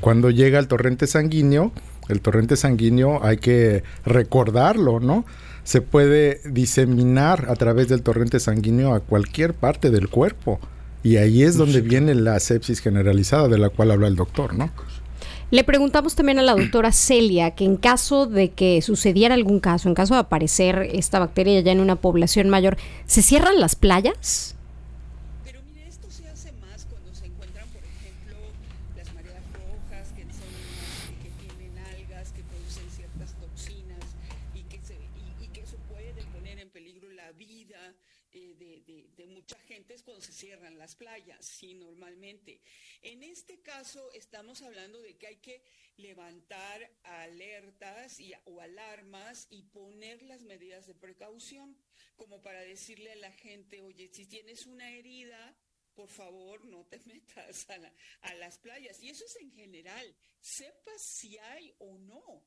Cuando 0.00 0.30
llega 0.30 0.58
al 0.58 0.66
torrente 0.68 1.06
sanguíneo, 1.06 1.72
el 2.08 2.20
torrente 2.20 2.56
sanguíneo 2.56 3.24
hay 3.24 3.38
que 3.38 3.82
recordarlo, 4.04 5.00
¿no? 5.00 5.24
Se 5.64 5.80
puede 5.80 6.40
diseminar 6.44 7.46
a 7.48 7.54
través 7.56 7.88
del 7.88 8.02
torrente 8.02 8.40
sanguíneo 8.40 8.94
a 8.94 9.00
cualquier 9.00 9.54
parte 9.54 9.90
del 9.90 10.08
cuerpo. 10.08 10.58
Y 11.04 11.16
ahí 11.16 11.42
es 11.42 11.56
donde 11.56 11.80
viene 11.80 12.14
la 12.14 12.38
sepsis 12.40 12.80
generalizada 12.80 13.48
de 13.48 13.58
la 13.58 13.68
cual 13.68 13.90
habla 13.90 14.06
el 14.08 14.16
doctor, 14.16 14.54
¿no? 14.54 14.70
Le 15.50 15.64
preguntamos 15.64 16.14
también 16.14 16.38
a 16.38 16.42
la 16.42 16.54
doctora 16.54 16.92
Celia 16.92 17.50
que 17.50 17.64
en 17.64 17.76
caso 17.76 18.26
de 18.26 18.50
que 18.52 18.80
sucediera 18.80 19.34
algún 19.34 19.60
caso, 19.60 19.88
en 19.88 19.94
caso 19.94 20.14
de 20.14 20.20
aparecer 20.20 20.88
esta 20.92 21.18
bacteria 21.18 21.60
ya 21.60 21.72
en 21.72 21.80
una 21.80 21.96
población 21.96 22.48
mayor, 22.48 22.78
¿se 23.06 23.20
cierran 23.20 23.60
las 23.60 23.76
playas? 23.76 24.54
Pero 25.44 25.60
mire, 25.68 25.86
esto 25.86 26.08
se 26.10 26.26
hace 26.26 26.52
más 26.52 26.86
cuando 26.88 27.12
se 27.14 27.26
encuentran, 27.26 27.66
por 27.68 27.82
ejemplo, 27.84 28.36
las 28.96 29.12
mareas 29.12 29.42
rojas, 29.52 30.08
que 30.16 30.22
son 30.32 30.48
unas 30.48 31.20
que 31.20 31.28
tienen 31.44 31.76
algas 31.84 32.32
que 32.32 32.42
producen 32.44 32.88
ciertas 32.96 33.34
toxinas 33.38 34.00
y 34.54 34.62
que, 34.62 34.80
se, 34.80 34.94
y, 34.94 35.44
y 35.44 35.48
que 35.48 35.60
eso 35.60 35.76
puede 35.90 36.14
poner 36.32 36.60
en 36.60 36.70
peligro 36.70 37.10
la 37.12 37.30
vida 37.32 37.92
eh, 38.32 38.54
de, 38.58 38.80
de- 38.90 39.04
de 39.18 39.26
mucha 39.34 39.56
gente 39.68 39.92
es 39.92 40.02
cuando 40.02 40.22
se 40.22 40.32
playas, 41.02 41.44
sí, 41.44 41.74
normalmente. 41.74 42.60
En 43.02 43.24
este 43.24 43.60
caso 43.60 44.12
estamos 44.12 44.62
hablando 44.62 45.02
de 45.02 45.16
que 45.16 45.26
hay 45.26 45.36
que 45.38 45.64
levantar 45.96 46.88
alertas 47.02 48.20
y, 48.20 48.32
o 48.44 48.60
alarmas 48.60 49.48
y 49.50 49.64
poner 49.64 50.22
las 50.22 50.44
medidas 50.44 50.86
de 50.86 50.94
precaución, 50.94 51.76
como 52.14 52.40
para 52.40 52.60
decirle 52.60 53.10
a 53.10 53.16
la 53.16 53.32
gente, 53.32 53.82
oye, 53.82 54.10
si 54.12 54.26
tienes 54.26 54.66
una 54.66 54.88
herida, 54.92 55.56
por 55.94 56.08
favor 56.08 56.64
no 56.64 56.86
te 56.86 57.00
metas 57.06 57.68
a, 57.68 57.92
a 58.20 58.34
las 58.34 58.58
playas. 58.58 59.02
Y 59.02 59.10
eso 59.10 59.24
es 59.24 59.36
en 59.36 59.50
general, 59.50 60.16
sepas 60.40 61.02
si 61.02 61.36
hay 61.38 61.74
o 61.80 61.98
no. 61.98 62.46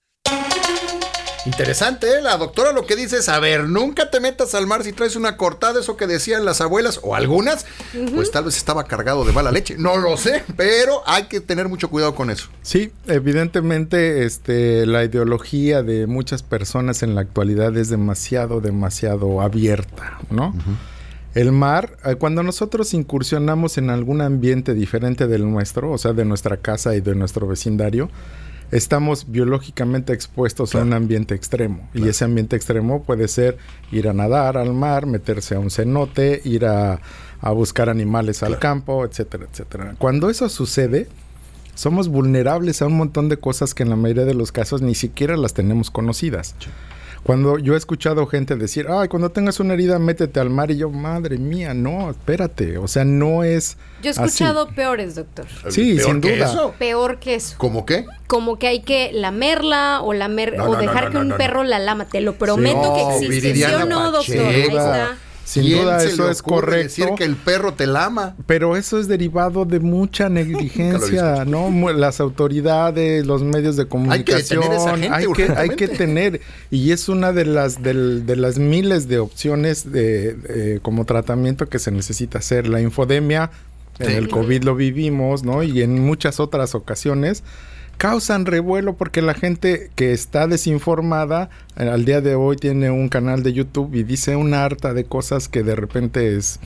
Interesante, 1.46 2.08
¿eh? 2.08 2.22
La 2.24 2.38
doctora 2.38 2.72
lo 2.72 2.88
que 2.88 2.96
dice 2.96 3.18
es, 3.18 3.30
a 3.30 3.40
ver, 3.40 3.70
nunca 3.70 4.10
te 4.10 4.20
metas 4.20 4.56
al 4.56 4.66
mar 4.66 4.84
si 4.84 4.94
traes 4.94 5.16
una 5.16 5.38
cortada, 5.38 5.80
eso 5.80 5.96
que 5.96 6.08
decían 6.08 6.44
las 6.44 6.60
abuelas, 6.60 7.00
o 7.04 7.16
algunas, 7.16 7.68
pues 8.16 8.32
tal 8.32 8.46
vez 8.46 8.58
estaba 8.58 8.86
cargado 8.86 9.24
de 9.26 9.32
mala 9.32 9.52
leche. 9.52 9.76
No 9.78 9.98
lo 9.98 10.18
sé, 10.18 10.44
pero 10.58 11.04
hay 11.06 11.26
que 11.26 11.42
tener 11.42 11.70
mucho 11.70 11.90
cuidado 11.90 12.16
con 12.16 12.32
eso. 12.32 12.50
Sí, 12.64 12.92
evidentemente 13.06 14.26
este, 14.26 14.88
la 14.88 15.04
ideología 15.04 15.84
de 15.84 16.08
muchas 16.08 16.42
personas 16.42 17.04
en 17.04 17.14
la 17.14 17.22
actualidad 17.22 17.78
es 17.78 17.90
demasiado, 17.90 18.60
demasiado 18.60 19.42
abierta, 19.42 20.18
¿no? 20.32 20.54
El 21.36 21.52
mar, 21.52 21.98
eh, 22.06 22.16
cuando 22.16 22.42
nosotros 22.42 22.94
incursionamos 22.94 23.78
en 23.78 23.92
algún 23.92 24.22
ambiente 24.22 24.74
diferente 24.74 25.28
del 25.28 25.50
nuestro, 25.52 25.92
o 25.92 25.98
sea, 25.98 26.14
de 26.14 26.26
nuestra 26.26 26.58
casa 26.58 26.96
y 26.96 27.02
de 27.02 27.14
nuestro 27.14 27.46
vecindario, 27.46 28.10
estamos 28.76 29.32
biológicamente 29.32 30.12
expuestos 30.12 30.76
a 30.76 30.82
un 30.82 30.92
ambiente 30.92 31.34
extremo. 31.34 31.88
Y 31.94 32.10
ese 32.10 32.26
ambiente 32.26 32.58
extremo 32.58 33.04
puede 33.04 33.30
ser 33.30 33.58
ir 33.92 34.10
a 34.10 34.14
nadar 34.14 34.58
al 34.58 34.74
mar, 34.74 35.06
meterse 35.06 35.56
a 35.56 35.60
un 35.60 35.72
cenote, 35.72 36.42
ir 36.44 36.66
a, 36.66 37.00
a 37.40 37.52
buscar 37.52 37.90
animales 37.90 38.44
al 38.44 38.60
campo, 38.60 39.06
etcétera, 39.06 39.46
etcétera. 39.50 39.96
Cuando 39.98 40.30
eso 40.30 40.50
sucede, 40.50 41.08
somos 41.74 42.10
vulnerables 42.10 42.82
a 42.82 42.88
un 42.88 42.98
montón 42.98 43.30
de 43.30 43.38
cosas 43.38 43.74
que 43.74 43.84
en 43.84 43.90
la 43.90 43.96
mayoría 43.96 44.26
de 44.26 44.34
los 44.34 44.52
casos 44.52 44.82
ni 44.82 44.94
siquiera 44.94 45.38
las 45.38 45.54
tenemos 45.54 45.90
conocidas. 45.90 46.56
Cuando 47.26 47.58
yo 47.58 47.74
he 47.74 47.78
escuchado 47.78 48.28
gente 48.28 48.56
decir, 48.56 48.86
ay, 48.88 49.08
cuando 49.08 49.32
tengas 49.32 49.60
una 49.60 49.74
herida, 49.74 49.98
métete 49.98 50.40
al 50.40 50.52
mar, 50.52 50.70
y 50.70 50.78
yo, 50.78 50.92
madre 50.92 51.40
mía, 51.40 51.74
no, 51.74 52.12
espérate, 52.12 52.78
o 52.78 52.88
sea, 52.88 53.04
no 53.04 53.44
es. 53.44 53.78
Yo 54.04 54.10
he 54.10 54.12
así. 54.12 54.22
escuchado 54.26 54.68
peores, 54.68 55.16
doctor. 55.16 55.48
Sí, 55.70 55.96
¿Peor 55.96 56.12
sin 56.12 56.22
que 56.22 56.36
duda. 56.36 56.46
eso? 56.52 56.76
Peor 56.78 57.18
que 57.18 57.34
eso. 57.34 57.56
¿Cómo 57.58 57.84
qué? 57.84 58.06
Como 58.28 58.60
que 58.60 58.68
hay 58.68 58.82
que 58.82 59.12
lamerla 59.12 60.02
o 60.04 60.14
lamer 60.14 60.56
No, 60.56 60.66
o 60.66 60.74
no, 60.74 60.80
dejar 60.80 61.06
no, 61.06 61.10
que 61.10 61.16
no, 61.16 61.22
un 61.22 61.28
no, 61.30 61.38
perro 61.38 61.64
la 61.64 61.80
lama. 61.80 62.06
Te 62.06 62.22
lo 62.22 62.36
prometo 62.36 62.94
que 62.94 63.26
existe. 63.26 63.56
¿Sí 63.56 63.64
o 63.64 63.86
no, 63.88 64.12
doctor? 64.12 64.46
Ahí 64.46 64.62
está. 64.62 65.18
Sin 65.46 65.64
¿Quién 65.64 65.84
duda 65.84 66.04
eso 66.04 66.30
es 66.32 66.42
correcto. 66.42 66.84
decir 66.84 67.06
que 67.16 67.24
el 67.24 67.36
perro 67.36 67.74
te 67.76 67.86
lama. 67.86 68.36
Pero 68.48 68.76
eso 68.76 69.00
es 69.00 69.08
derivado 69.08 69.64
de 69.64 69.80
mucha 69.80 70.28
negligencia, 70.76 71.46
¿no? 71.46 71.70
Las 71.94 72.20
autoridades, 72.20 73.26
los 73.28 73.44
medios 73.44 73.76
de 73.76 73.84
Hay 73.84 73.86
que 73.86 73.90
comunicación, 73.90 74.64
esa 74.74 74.98
gente 74.98 75.10
hay 75.16 75.28
que, 75.34 75.44
hay 75.56 75.70
que 75.70 75.88
tener 75.88 76.42
y 76.72 76.92
es 76.92 77.10
una 77.10 77.32
de 77.32 77.46
las 77.46 77.84
del- 77.84 78.26
de 78.26 78.36
las 78.38 78.58
miles 78.58 79.08
de 79.08 79.20
opciones 79.20 79.92
de, 79.92 80.34
de- 80.34 80.80
como 80.82 81.06
tratamiento 81.06 81.68
que 81.70 81.78
se 81.78 81.92
necesita 81.92 82.40
hacer. 82.40 82.68
La 82.68 82.82
infodemia 82.82 83.52
en 84.00 84.08
Sí. 84.08 84.14
el 84.14 84.28
COVID 84.30 84.64
lo 84.64 84.76
vivimos, 84.76 85.44
¿no? 85.44 85.62
Y 85.64 85.82
en 85.84 86.00
muchas 86.04 86.40
otras 86.40 86.74
ocasiones 86.76 87.44
causan 87.98 88.46
revuelo 88.46 88.96
porque 88.96 89.22
la 89.22 89.34
gente 89.34 89.90
que 89.96 90.12
está 90.14 90.48
desinformada 90.48 91.50
eh, 91.78 91.90
al 91.90 92.06
día 92.06 92.22
de 92.22 92.36
hoy 92.36 92.56
tiene 92.58 92.90
un 92.92 93.10
canal 93.10 93.44
de 93.44 93.54
YouTube 93.54 93.96
y 93.96 94.04
dice 94.04 94.36
una 94.36 94.64
harta 94.66 94.94
de 94.94 95.06
cosas 95.06 95.48
que 95.50 95.64
de 95.64 95.76
repente 95.76 96.36
es 96.36 96.60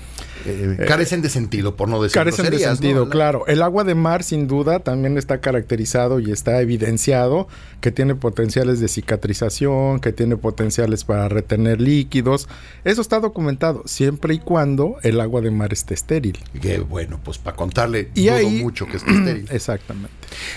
Eh, 0.45 0.77
carecen 0.87 1.21
de 1.21 1.29
sentido, 1.29 1.75
por 1.75 1.89
no 1.89 2.01
decir 2.01 2.13
carecen 2.15 2.49
de 2.49 2.59
sentido, 2.59 3.05
¿no? 3.05 3.11
claro. 3.11 3.45
El 3.47 3.61
agua 3.61 3.83
de 3.83 3.93
mar, 3.93 4.23
sin 4.23 4.47
duda, 4.47 4.79
también 4.79 5.17
está 5.17 5.41
caracterizado 5.41 6.19
y 6.21 6.31
está 6.31 6.61
evidenciado 6.61 7.47
que 7.81 7.91
tiene 7.91 8.15
potenciales 8.15 8.79
de 8.79 8.87
cicatrización, 8.87 9.99
que 9.99 10.13
tiene 10.13 10.37
potenciales 10.37 11.03
para 11.03 11.27
retener 11.29 11.81
líquidos. 11.81 12.47
Eso 12.85 13.01
está 13.01 13.19
documentado, 13.19 13.83
siempre 13.85 14.33
y 14.33 14.39
cuando 14.39 14.95
el 15.03 15.19
agua 15.19 15.41
de 15.41 15.51
mar 15.51 15.73
esté 15.73 15.93
estéril. 15.93 16.39
Que 16.61 16.79
bueno, 16.79 17.19
pues 17.23 17.37
para 17.37 17.55
contarle, 17.57 18.09
Y 18.15 18.27
dudo 18.27 18.35
ahí- 18.35 18.61
mucho 18.63 18.85
que 18.87 18.97
esté 18.97 19.11
estéril. 19.11 19.45
Exactamente. 19.51 20.09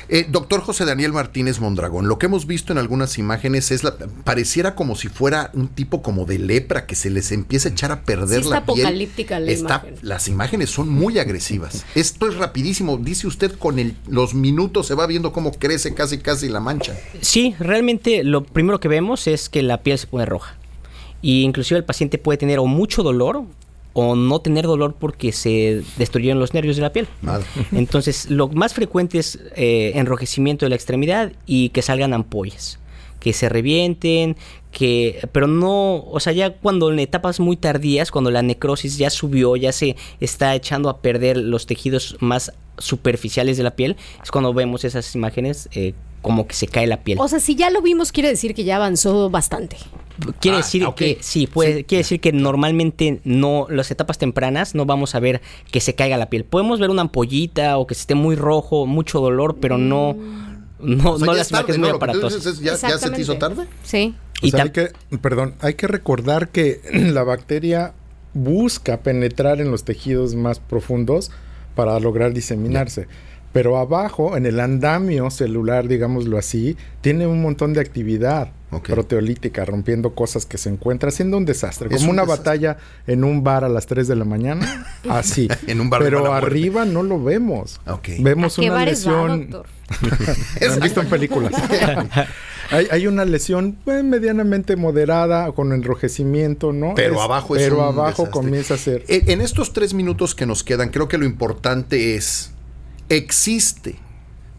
Eh, 0.09 0.27
doctor 0.31 0.62
José 0.63 0.85
Daniel 0.85 1.13
Martínez 1.13 1.61
Mondragón, 1.61 2.09
lo 2.09 2.19
que 2.19 2.27
hemos 2.27 2.47
visto 2.47 2.73
en 2.73 2.79
algunas 2.79 3.19
imágenes 3.19 3.71
es 3.71 3.85
la 3.85 3.97
pareciera 4.25 4.75
como 4.75 4.97
si 4.97 5.09
fuera 5.09 5.51
un 5.55 5.69
tipo 5.69 6.03
como 6.03 6.25
de 6.25 6.39
lepra 6.39 6.87
que 6.87 6.95
se 6.95 7.11
les 7.11 7.33
empieza 7.33 7.69
a 7.69 7.73
echar 7.73 7.93
a 7.93 8.03
perder 8.03 8.43
Sí 8.43 8.49
la 8.51 8.59
está 8.59 8.73
piel. 8.73 8.87
apocalíptica 8.87 9.41
la 9.41 9.51
Está- 9.51 9.83
imagen. 9.85 9.95
Las 10.03 10.29
imágenes 10.29 10.71
son 10.71 10.89
muy 10.89 11.19
agresivas. 11.19 11.85
Esto 11.95 12.29
es 12.29 12.37
rapidísimo. 12.37 12.97
Dice 12.99 13.27
usted 13.27 13.53
con 13.59 13.79
el- 13.79 13.97
los 14.09 14.35
minutos 14.35 14.87
se 14.87 14.95
va 14.95 15.07
viendo 15.07 15.33
cómo 15.33 15.53
crece 15.53 15.95
casi 15.95 16.19
casi 16.19 16.49
la 16.49 16.61
mancha. 16.61 16.97
Sí, 17.21 17.55
realmente 17.59 18.25
lo 18.25 18.43
primero 18.45 18.81
que 18.81 18.89
vemos 18.89 19.27
es 19.27 19.49
que 19.49 19.63
la 19.63 19.83
piel 19.83 19.99
se 19.99 20.07
pone 20.07 20.27
roja. 20.27 20.57
Y 21.21 21.43
inclusive 21.43 21.79
el 21.79 21.85
paciente 21.85 22.19
puede 22.19 22.37
tener 22.39 22.59
o 22.59 22.67
mucho 22.67 23.03
dolor 23.03 23.45
o 23.93 24.17
no 24.17 24.41
tener 24.41 24.67
dolor 24.67 24.95
porque 24.99 25.33
se 25.33 25.83
destruyeron 25.97 26.39
los 26.39 26.55
nervios 26.55 26.77
de 26.77 26.83
la 26.83 26.93
piel. 26.93 27.09
Madre. 27.21 27.47
Entonces, 27.73 28.31
lo 28.31 28.49
más 28.49 28.75
frecuente 28.75 29.19
es 29.19 29.39
eh, 29.57 29.93
enrojecimiento 29.95 30.65
de 30.67 30.71
la 30.71 30.77
extremidad 30.77 31.33
y 31.47 31.71
que 31.71 31.83
salgan 31.83 32.15
ampollas, 32.15 32.79
que 33.21 33.33
se 33.33 33.49
revienten, 33.49 34.37
que, 34.71 35.29
pero 35.33 35.47
no, 35.47 36.05
o 36.05 36.19
sea, 36.19 36.33
ya 36.33 36.55
cuando 36.55 36.91
en 36.91 36.99
etapas 36.99 37.39
muy 37.39 37.57
tardías, 37.57 38.11
cuando 38.11 38.31
la 38.31 38.43
necrosis 38.43 38.97
ya 38.97 39.11
subió, 39.11 39.55
ya 39.57 39.71
se 39.73 39.97
está 40.19 40.55
echando 40.55 40.89
a 40.89 41.01
perder 41.01 41.37
los 41.37 41.67
tejidos 41.67 42.17
más 42.21 42.53
superficiales 42.79 43.59
de 43.59 43.63
la 43.63 43.77
piel, 43.77 43.97
es 44.23 44.31
cuando 44.31 44.55
vemos 44.55 44.85
esas 44.85 45.15
imágenes 45.15 45.69
eh, 45.73 45.95
como 46.23 46.47
que 46.47 46.55
se 46.55 46.67
cae 46.67 46.87
la 46.87 47.03
piel. 47.03 47.19
O 47.21 47.29
sea, 47.29 47.41
si 47.41 47.55
ya 47.55 47.69
lo 47.69 47.83
vimos, 47.83 48.13
quiere 48.13 48.31
decir 48.31 48.55
que 48.55 48.65
ya 48.65 48.77
avanzó 48.77 49.29
bastante. 49.29 49.77
Quiere 50.41 50.57
Ah, 50.57 50.61
decir 50.61 50.87
que 50.97 51.19
sí, 51.21 51.47
puede, 51.47 51.85
quiere 51.85 52.01
decir 52.03 52.21
que 52.21 52.33
normalmente 52.33 53.21
no, 53.25 53.67
las 53.71 53.91
etapas 53.91 54.19
tempranas 54.19 54.75
no 54.75 54.85
vamos 54.87 55.15
a 55.15 55.21
ver 55.21 55.41
que 55.71 55.81
se 55.81 55.95
caiga 55.95 56.17
la 56.17 56.29
piel. 56.31 56.45
Podemos 56.45 56.79
ver 56.81 56.91
una 56.91 57.03
ampollita 57.03 57.79
o 57.79 57.87
que 57.87 57.95
se 57.95 58.03
esté 58.03 58.15
muy 58.15 58.37
rojo, 58.37 58.87
mucho 58.87 59.21
dolor, 59.21 59.57
pero 59.61 59.79
no, 59.79 60.15
no, 60.81 61.13
O 61.13 61.19
sea, 61.19 61.27
no 61.27 61.33
ya 61.33 61.39
las 61.39 61.49
tarde, 61.49 61.75
imágenes 61.75 61.79
¿no? 61.79 61.83
muy 61.87 61.91
tú 61.91 61.97
aparatosas. 61.97 62.47
es, 62.47 62.61
¿ya, 62.61 62.77
ya 62.77 62.99
se 62.99 63.11
te 63.11 63.21
hizo 63.21 63.39
tarde? 63.39 63.67
Sí. 63.83 64.15
O 64.43 64.47
Y 64.47 64.51
sea, 64.51 64.61
tam- 64.61 64.67
hay 64.67 64.71
que, 64.73 65.19
perdón, 65.19 65.55
hay 65.61 65.75
que 65.75 65.87
recordar 65.87 66.49
que 66.51 66.81
la 66.93 67.23
bacteria 67.23 67.95
busca 68.35 69.01
penetrar 69.03 69.61
en 69.61 69.71
los 69.71 69.85
tejidos 69.85 70.35
más 70.35 70.59
profundos 70.59 71.31
para 71.75 71.99
lograr 72.01 72.33
diseminarse. 72.33 73.07
Pero 73.53 73.77
abajo, 73.77 74.37
en 74.37 74.47
el 74.47 74.61
andamio 74.61 75.31
celular, 75.31 75.87
digámoslo 75.87 76.39
así, 76.39 76.77
tiene 77.03 77.27
un 77.27 77.43
montón 77.43 77.75
de 77.75 77.81
actividad 77.81 78.51
Proteolítica, 78.81 79.65
rompiendo 79.65 80.15
cosas 80.15 80.47
que 80.47 80.57
se 80.57 80.69
encuentra, 80.71 81.11
haciendo 81.11 81.37
un 81.37 81.45
desastre. 81.45 81.89
Es 81.91 81.97
Como 81.97 82.11
un 82.11 82.15
una 82.17 82.23
desastre. 82.23 82.45
batalla 82.51 82.77
en 83.07 83.25
un 83.25 83.45
bar 83.45 83.65
a 83.65 83.69
las 83.69 83.87
3 83.87 84.09
de 84.09 84.17
la 84.17 84.25
mañana, 84.25 84.87
así. 85.11 85.49
En 85.67 85.81
un 85.81 85.91
bar 85.91 86.03
Pero 86.03 86.33
arriba 86.33 86.85
no 86.85 87.03
lo 87.03 87.23
vemos. 87.23 87.81
Ok. 87.87 88.09
Vemos 88.21 88.59
¿A 88.59 88.63
qué 88.63 88.69
una 88.69 88.75
bares 88.79 89.07
va, 89.07 89.13
lesión. 89.29 89.51
doctor? 89.51 89.67
¿Han 90.73 90.81
visto 90.81 91.01
en 91.03 91.09
películas? 91.09 91.53
hay, 92.71 92.87
hay 92.91 93.07
una 93.07 93.25
lesión 93.27 93.77
eh, 93.87 94.03
medianamente 94.03 94.77
moderada 94.77 95.53
con 95.53 95.73
enrojecimiento, 95.73 96.73
¿no? 96.73 96.95
Pero 96.95 97.17
Es- 97.17 97.21
abajo 97.21 97.57
es 97.57 97.63
Pero 97.63 97.77
un 97.77 97.85
abajo 97.85 98.23
desastre. 98.23 98.31
comienza 98.31 98.75
a 98.75 98.79
ser. 98.79 99.05
En, 99.09 99.31
en 99.31 99.41
estos 99.43 99.73
tres 99.75 99.93
minutos 99.93 100.35
que 100.35 100.47
nos 100.47 100.65
quedan, 100.65 100.89
creo 100.89 101.09
que 101.09 101.19
lo 101.19 101.27
importante 101.27 102.15
es, 102.15 102.53
¿existe, 103.11 103.97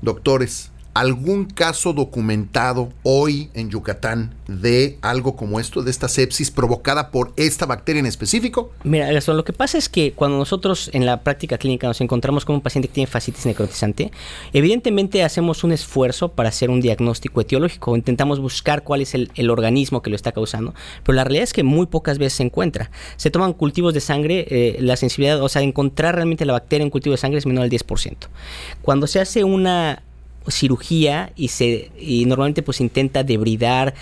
doctores, 0.01 0.69
algún 0.93 1.45
caso 1.45 1.93
documentado 1.93 2.89
hoy 3.01 3.49
en 3.53 3.69
Yucatán 3.69 4.35
de 4.47 4.97
algo 5.01 5.35
como 5.35 5.59
esto, 5.59 5.81
de 5.81 5.89
esta 5.89 6.07
sepsis 6.07 6.51
provocada 6.51 7.09
por 7.09 7.33
esta 7.35 7.65
bacteria 7.65 7.99
en 7.99 8.05
específico? 8.05 8.71
Mira, 8.83 9.11
Gastón, 9.11 9.37
lo 9.37 9.43
que 9.43 9.53
pasa 9.53 9.77
es 9.77 9.89
que 9.89 10.13
cuando 10.13 10.37
nosotros 10.37 10.89
en 10.93 11.05
la 11.05 11.21
práctica 11.21 11.57
clínica 11.57 11.87
nos 11.87 12.01
encontramos 12.01 12.45
con 12.45 12.55
un 12.55 12.61
paciente 12.61 12.87
que 12.87 12.93
tiene 12.93 13.07
fascitis 13.07 13.45
necrotizante, 13.45 14.11
evidentemente 14.53 15.23
hacemos 15.23 15.63
un 15.63 15.71
esfuerzo 15.71 16.29
para 16.29 16.49
hacer 16.49 16.69
un 16.69 16.81
diagnóstico 16.81 17.41
etiológico, 17.41 17.95
intentamos 17.95 18.39
buscar 18.39 18.83
cuál 18.83 19.01
es 19.01 19.13
el, 19.15 19.29
organismo 19.49 20.01
que 20.01 20.09
lo 20.09 20.15
está 20.15 20.31
causando, 20.31 20.73
pero 21.03 21.15
la 21.15 21.23
realidad 21.23 21.43
es 21.43 21.53
que 21.53 21.63
muy 21.63 21.85
pocas 21.85 22.17
veces 22.17 22.33
se 22.33 22.43
encuentra. 22.43 22.89
Se 23.17 23.29
toman 23.29 23.53
cultivos 23.53 23.93
de 23.93 23.99
sangre, 23.99 24.47
eh, 24.49 24.77
la 24.79 24.95
sensibilidad, 24.95 25.41
o 25.41 25.49
sea, 25.49 25.61
encontrar 25.61 26.15
realmente 26.15 26.45
la 26.45 26.53
bacteria 26.53 26.83
en 26.83 26.89
cultivo 26.89 27.13
de 27.13 27.17
sangre 27.17 27.37
es 27.39 27.45
menor 27.45 27.65
al 27.65 27.69
10%. 27.69 28.29
Cuando 28.81 29.05
se 29.05 29.19
hace 29.19 29.43
una 29.43 30.01
cirugía 30.47 31.31
y 31.35 31.49
se 31.49 31.91
y 31.99 32.25
normalmente 32.25 32.63
pues 32.63 32.81
intenta 32.81 33.23
debridar, 33.23 33.93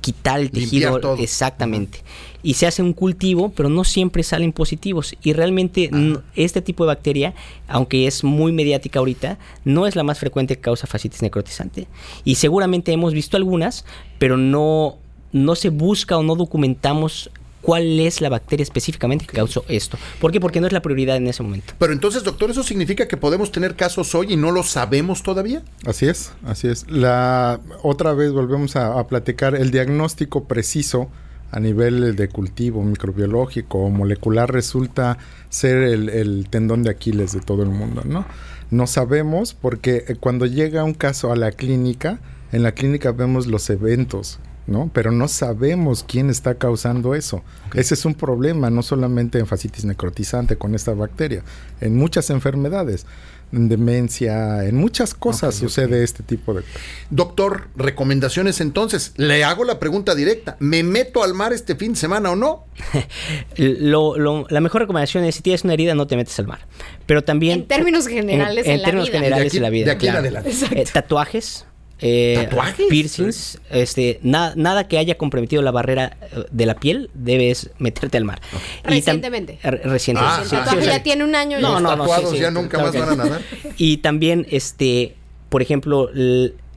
quitar 0.00 0.40
el 0.40 0.50
tejido 0.50 0.98
todo. 0.98 1.16
exactamente. 1.18 2.02
Y 2.42 2.54
se 2.54 2.66
hace 2.66 2.82
un 2.82 2.92
cultivo, 2.92 3.50
pero 3.50 3.68
no 3.68 3.84
siempre 3.84 4.22
salen 4.22 4.52
positivos. 4.52 5.14
Y 5.22 5.32
realmente 5.32 5.90
este 6.36 6.60
tipo 6.60 6.84
de 6.84 6.88
bacteria, 6.88 7.34
aunque 7.68 8.06
es 8.06 8.22
muy 8.22 8.52
mediática 8.52 8.98
ahorita, 8.98 9.38
no 9.64 9.86
es 9.86 9.96
la 9.96 10.02
más 10.02 10.18
frecuente 10.18 10.56
que 10.56 10.60
causa 10.60 10.86
fascitis 10.86 11.22
necrotizante. 11.22 11.86
Y 12.22 12.34
seguramente 12.34 12.92
hemos 12.92 13.14
visto 13.14 13.38
algunas, 13.38 13.86
pero 14.18 14.36
no, 14.36 14.98
no 15.32 15.54
se 15.54 15.70
busca 15.70 16.18
o 16.18 16.22
no 16.22 16.36
documentamos 16.36 17.30
cuál 17.64 17.98
es 18.00 18.20
la 18.20 18.28
bacteria 18.28 18.62
específicamente 18.62 19.26
que 19.26 19.34
causó 19.34 19.64
esto. 19.68 19.98
¿Por 20.20 20.30
qué? 20.32 20.40
Porque 20.40 20.60
no 20.60 20.66
es 20.66 20.72
la 20.72 20.82
prioridad 20.82 21.16
en 21.16 21.26
ese 21.26 21.42
momento. 21.42 21.74
Pero 21.78 21.92
entonces, 21.92 22.22
doctor, 22.22 22.50
¿eso 22.50 22.62
significa 22.62 23.08
que 23.08 23.16
podemos 23.16 23.50
tener 23.50 23.74
casos 23.74 24.14
hoy 24.14 24.34
y 24.34 24.36
no 24.36 24.50
lo 24.50 24.62
sabemos 24.62 25.22
todavía? 25.22 25.62
Así 25.86 26.06
es, 26.06 26.32
así 26.44 26.68
es. 26.68 26.88
La 26.90 27.60
otra 27.82 28.12
vez 28.12 28.32
volvemos 28.32 28.76
a, 28.76 28.98
a 28.98 29.06
platicar 29.06 29.54
el 29.54 29.70
diagnóstico 29.70 30.44
preciso 30.44 31.08
a 31.54 31.60
nivel 31.60 32.16
de 32.16 32.28
cultivo 32.28 32.82
microbiológico 32.82 33.78
o 33.78 33.88
molecular 33.88 34.52
resulta 34.52 35.18
ser 35.50 35.84
el, 35.84 36.08
el 36.08 36.48
tendón 36.50 36.82
de 36.82 36.90
Aquiles 36.90 37.32
de 37.32 37.40
todo 37.40 37.62
el 37.62 37.68
mundo, 37.68 38.02
¿no? 38.04 38.26
No 38.70 38.88
sabemos 38.88 39.54
porque 39.54 40.16
cuando 40.18 40.46
llega 40.46 40.82
un 40.82 40.94
caso 40.94 41.30
a 41.30 41.36
la 41.36 41.52
clínica, 41.52 42.18
en 42.50 42.64
la 42.64 42.72
clínica 42.72 43.12
vemos 43.12 43.46
los 43.46 43.70
eventos, 43.70 44.40
¿no? 44.66 44.90
Pero 44.92 45.10
no 45.12 45.28
sabemos 45.28 46.04
quién 46.06 46.30
está 46.30 46.54
causando 46.54 47.14
eso. 47.14 47.42
Ese 47.74 47.94
es 47.94 48.04
un 48.04 48.14
problema, 48.14 48.70
no 48.70 48.82
solamente 48.82 49.38
en 49.38 49.46
fascitis 49.46 49.84
necrotizante 49.84 50.56
con 50.56 50.74
esta 50.74 50.92
bacteria, 50.94 51.42
en 51.80 51.96
muchas 51.96 52.30
enfermedades, 52.30 53.06
en 53.52 53.68
demencia, 53.68 54.64
en 54.64 54.76
muchas 54.76 55.14
cosas 55.14 55.54
sucede 55.54 56.02
este 56.02 56.22
tipo 56.24 56.54
de... 56.54 56.62
Doctor, 57.10 57.68
recomendaciones 57.76 58.60
entonces. 58.60 59.12
Le 59.16 59.44
hago 59.44 59.62
la 59.64 59.78
pregunta 59.78 60.14
directa. 60.16 60.56
¿Me 60.58 60.82
meto 60.82 61.22
al 61.22 61.34
mar 61.34 61.52
este 61.52 61.76
fin 61.76 61.92
de 61.92 61.98
semana 61.98 62.30
o 62.32 62.36
no? 62.36 62.64
Lo- 63.56 64.16
lo- 64.18 64.46
la 64.48 64.60
mejor 64.60 64.80
recomendación 64.80 65.24
es 65.24 65.36
si 65.36 65.42
tienes 65.42 65.62
una 65.62 65.74
herida 65.74 65.94
no 65.94 66.06
te 66.08 66.16
metes 66.16 66.36
al 66.40 66.46
mar. 66.48 66.66
Pero 67.06 67.22
también... 67.22 67.60
En 67.60 67.66
términos 67.68 68.08
generales 68.08 68.66
en, 68.66 68.72
en 68.72 68.78
la 68.82 68.84
términos 68.86 69.08
vida. 69.10 69.18
generales 69.18 69.44
De 69.44 69.46
aquí- 69.48 69.56
en 69.58 69.62
la 69.62 69.70
vida. 69.70 69.84
de 69.84 69.90
aquí 69.92 70.06
claro. 70.06 70.18
adelante. 70.20 70.50
Eh, 70.72 70.84
tatuajes, 70.92 71.66
eh, 72.00 72.46
¿Tatuajes? 72.50 72.86
piercings, 72.88 73.60
este, 73.70 74.18
na- 74.22 74.52
nada 74.56 74.88
que 74.88 74.98
haya 74.98 75.16
comprometido 75.16 75.62
la 75.62 75.70
barrera 75.70 76.16
eh, 76.32 76.44
de 76.50 76.66
la 76.66 76.74
piel, 76.74 77.08
debes 77.14 77.70
meterte 77.78 78.16
al 78.18 78.24
mar. 78.24 78.40
Recientemente. 78.82 79.58
Re- 79.62 79.80
recientemente. 79.84 80.38
Ah, 80.38 80.42
el 80.42 80.48
sí, 80.48 80.56
tatuaje 80.56 80.70
sí, 80.78 80.82
o 80.82 80.84
sea, 80.84 80.96
ya 80.98 81.02
tiene 81.02 81.24
un 81.24 81.34
año. 81.34 81.60
No, 81.60 81.74
ya 81.74 81.80
no, 81.80 81.88
está. 81.88 81.96
no, 81.96 82.02
tatuados 82.02 82.30
sí, 82.30 82.36
sí, 82.36 82.42
ya 82.42 82.50
nunca 82.50 82.78
más 82.78 82.92
van 82.94 83.08
a 83.08 83.14
nadar. 83.16 83.42
Y 83.76 83.98
también, 83.98 84.46
este, 84.50 85.14
por 85.48 85.62
ejemplo, 85.62 86.10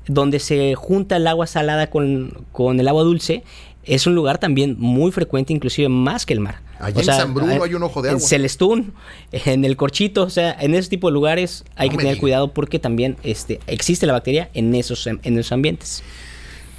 donde 0.08 0.39
se 0.39 0.75
junta 0.75 1.17
el 1.17 1.27
agua 1.27 1.47
salada 1.47 1.89
con, 1.89 2.45
con 2.51 2.80
el 2.80 2.88
agua 2.88 3.03
dulce, 3.03 3.43
es 3.84 4.06
un 4.08 4.15
lugar 4.15 4.38
también 4.38 4.75
muy 4.80 5.12
frecuente, 5.12 5.51
inclusive 5.53 5.89
más 5.89 6.25
que 6.25 6.34
el 6.34 6.39
mar. 6.41 6.60
Allá 6.80 7.00
en 7.00 7.06
San 7.06 7.34
Bruno 7.34 7.63
hay 7.63 7.74
un 7.74 7.84
ojo 7.84 8.02
de 8.02 8.10
En 8.10 8.16
agua. 8.16 8.28
Celestún, 8.28 8.94
en 9.32 9.66
el 9.66 9.76
Corchito, 9.78 10.24
o 10.24 10.30
sea, 10.30 10.56
en 10.60 10.76
ese 10.76 10.90
tipo 10.90 11.08
de 11.08 11.13
lugares 11.13 11.63
hay 11.76 11.90
No 11.90 11.98
que 11.98 12.04
tener 12.04 12.18
cuidado 12.18 12.54
porque 12.54 12.80
también 12.80 13.18
este, 13.24 13.60
existe 13.68 14.06
la 14.06 14.13
bacteria 14.13 14.50
en 14.54 14.74
esos, 14.76 15.08
en 15.08 15.20
esos 15.24 15.52
ambientes. 15.52 16.04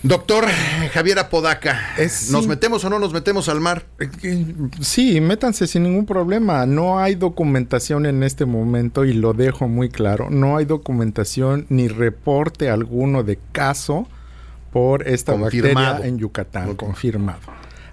Doctor 0.01 0.47
Javier 0.93 1.19
Apodaca, 1.19 1.95
Es- 1.99 2.31
¿nos 2.31 2.45
sí. 2.45 2.49
metemos 2.49 2.85
o 2.85 2.89
no 2.91 3.01
nos 3.01 3.13
metemos 3.13 3.49
al 3.49 3.61
mar? 3.61 3.85
Eh, 4.23 4.45
Sí, 4.81 5.21
métanse 5.21 5.67
sin 5.67 5.83
ningún 5.83 6.07
problema. 6.07 6.67
No 6.67 7.01
hay 7.01 7.17
documentación 7.17 8.07
en 8.07 8.23
este 8.23 8.45
momento 8.45 9.05
y 9.05 9.13
lo 9.13 9.33
dejo 9.33 9.67
muy 9.67 9.89
claro. 9.89 10.31
No 10.31 10.57
hay 10.57 10.67
documentación 10.67 11.67
ni 11.69 11.89
reporte 11.89 12.71
alguno 12.71 13.25
de 13.25 13.41
caso 13.51 14.07
por 14.73 15.09
esta 15.09 15.33
Confirmado. 15.33 15.87
bacteria 15.87 16.09
en 16.09 16.19
Yucatán, 16.19 16.77
confirmado. 16.77 17.41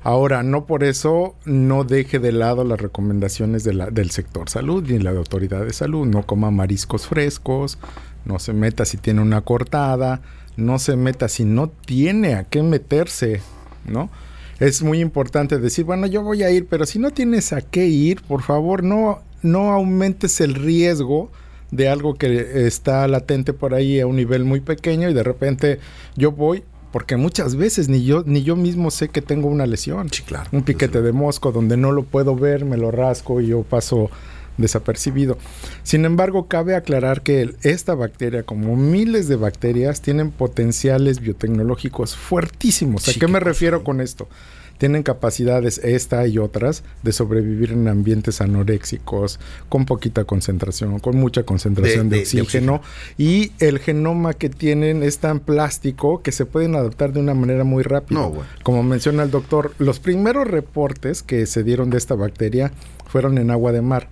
Ahora, 0.05 0.43
no 0.43 0.67
por 0.67 0.83
eso 0.83 1.33
no 1.45 1.83
deje 1.83 2.19
de 2.19 2.31
lado 2.31 2.63
las 2.63 2.79
recomendaciones 2.79 3.63
del 3.63 4.11
sector 4.11 4.51
salud 4.51 4.83
ni 4.87 4.99
la 4.99 5.11
de 5.11 5.17
autoridad 5.17 5.65
de 5.65 5.73
salud. 5.73 6.05
No 6.05 6.27
coma 6.27 6.51
mariscos 6.51 7.07
frescos, 7.07 7.79
no 8.23 8.37
se 8.37 8.53
meta 8.53 8.85
si 8.85 8.97
tiene 8.97 9.23
una 9.23 9.41
cortada, 9.41 10.21
no 10.57 10.77
se 10.77 10.95
meta 10.95 11.27
si 11.27 11.43
no 11.43 11.69
tiene 11.69 12.35
a 12.35 12.43
qué 12.43 12.61
meterse, 12.61 13.41
¿no? 13.87 14.11
Es 14.59 14.83
muy 14.83 14.99
importante 14.99 15.57
decir, 15.57 15.85
bueno, 15.85 16.05
yo 16.05 16.21
voy 16.21 16.43
a 16.43 16.51
ir, 16.51 16.67
pero 16.67 16.85
si 16.85 16.99
no 16.99 17.09
tienes 17.09 17.51
a 17.51 17.61
qué 17.61 17.87
ir, 17.87 18.21
por 18.21 18.43
favor, 18.43 18.83
no, 18.83 19.23
no 19.41 19.71
aumentes 19.71 20.39
el 20.39 20.53
riesgo 20.53 21.31
de 21.71 21.89
algo 21.89 22.13
que 22.13 22.67
está 22.67 23.07
latente 23.07 23.53
por 23.53 23.73
ahí 23.73 23.99
a 23.99 24.05
un 24.05 24.17
nivel 24.17 24.45
muy 24.45 24.59
pequeño 24.59 25.09
y 25.09 25.15
de 25.15 25.23
repente 25.23 25.79
yo 26.15 26.31
voy 26.31 26.63
porque 26.95 27.17
muchas 27.17 27.57
veces 27.57 27.89
ni 27.89 28.05
yo 28.05 28.23
ni 28.25 28.43
yo 28.43 28.55
mismo 28.55 28.89
sé 28.89 29.09
que 29.09 29.21
tengo 29.21 29.49
una 29.49 29.65
lesión. 29.65 30.07
Sí, 30.13 30.23
claro. 30.23 30.49
Un 30.53 30.63
piquete 30.63 31.01
de 31.01 31.11
mosco 31.11 31.51
donde 31.51 31.75
no 31.75 31.91
lo 31.91 32.03
puedo 32.03 32.37
ver, 32.37 32.63
me 32.63 32.77
lo 32.77 32.89
rasco 32.89 33.41
y 33.41 33.47
yo 33.47 33.63
paso 33.63 34.09
desapercibido. 34.57 35.37
Sin 35.83 36.05
embargo, 36.05 36.47
cabe 36.47 36.73
aclarar 36.73 37.21
que 37.21 37.53
esta 37.63 37.95
bacteria, 37.95 38.43
como 38.43 38.77
miles 38.77 39.27
de 39.27 39.35
bacterias, 39.35 40.01
tienen 40.01 40.31
potenciales 40.31 41.19
biotecnológicos 41.19 42.15
fuertísimos. 42.15 43.09
¿A 43.09 43.11
Sí, 43.11 43.19
qué 43.19 43.27
me 43.27 43.41
refiero 43.41 43.79
¿eh? 43.79 43.83
con 43.83 43.99
esto? 43.99 44.29
Tienen 44.77 45.03
capacidades, 45.03 45.77
esta 45.83 46.27
y 46.27 46.37
otras, 46.37 46.83
de 47.03 47.11
sobrevivir 47.13 47.71
en 47.71 47.87
ambientes 47.87 48.41
anoréxicos, 48.41 49.39
con 49.69 49.85
poquita 49.85 50.25
concentración, 50.25 50.99
con 50.99 51.15
mucha 51.17 51.43
concentración 51.43 52.09
De- 52.09 52.17
de, 52.17 52.23
de- 52.25 52.29
de 52.31 52.41
oxígeno. 52.41 52.81
y 53.17 53.51
el 53.59 53.79
genoma 53.79 54.33
que 54.33 54.49
tienen 54.49 55.01
es 55.03 55.19
tan 55.19 55.39
plástico 55.39 56.21
que 56.21 56.31
se 56.31 56.45
pueden 56.45 56.75
adaptar 56.75 57.13
de 57.13 57.19
una 57.19 57.33
manera 57.33 57.63
muy 57.63 57.83
rápida. 57.83 58.19
No. 58.19 58.33
Como 58.63 58.83
menciona 58.83 59.23
el 59.23 59.31
doctor, 59.31 59.73
los 59.79 59.99
primeros 59.99 60.47
reportes 60.47 61.23
que 61.23 61.45
se 61.45 61.63
dieron 61.63 61.89
de 61.89 61.97
esta 61.97 62.15
bacteria 62.15 62.71
fueron 63.07 63.37
en 63.37 63.51
agua 63.51 63.71
de 63.71 63.81
mar, 63.81 64.09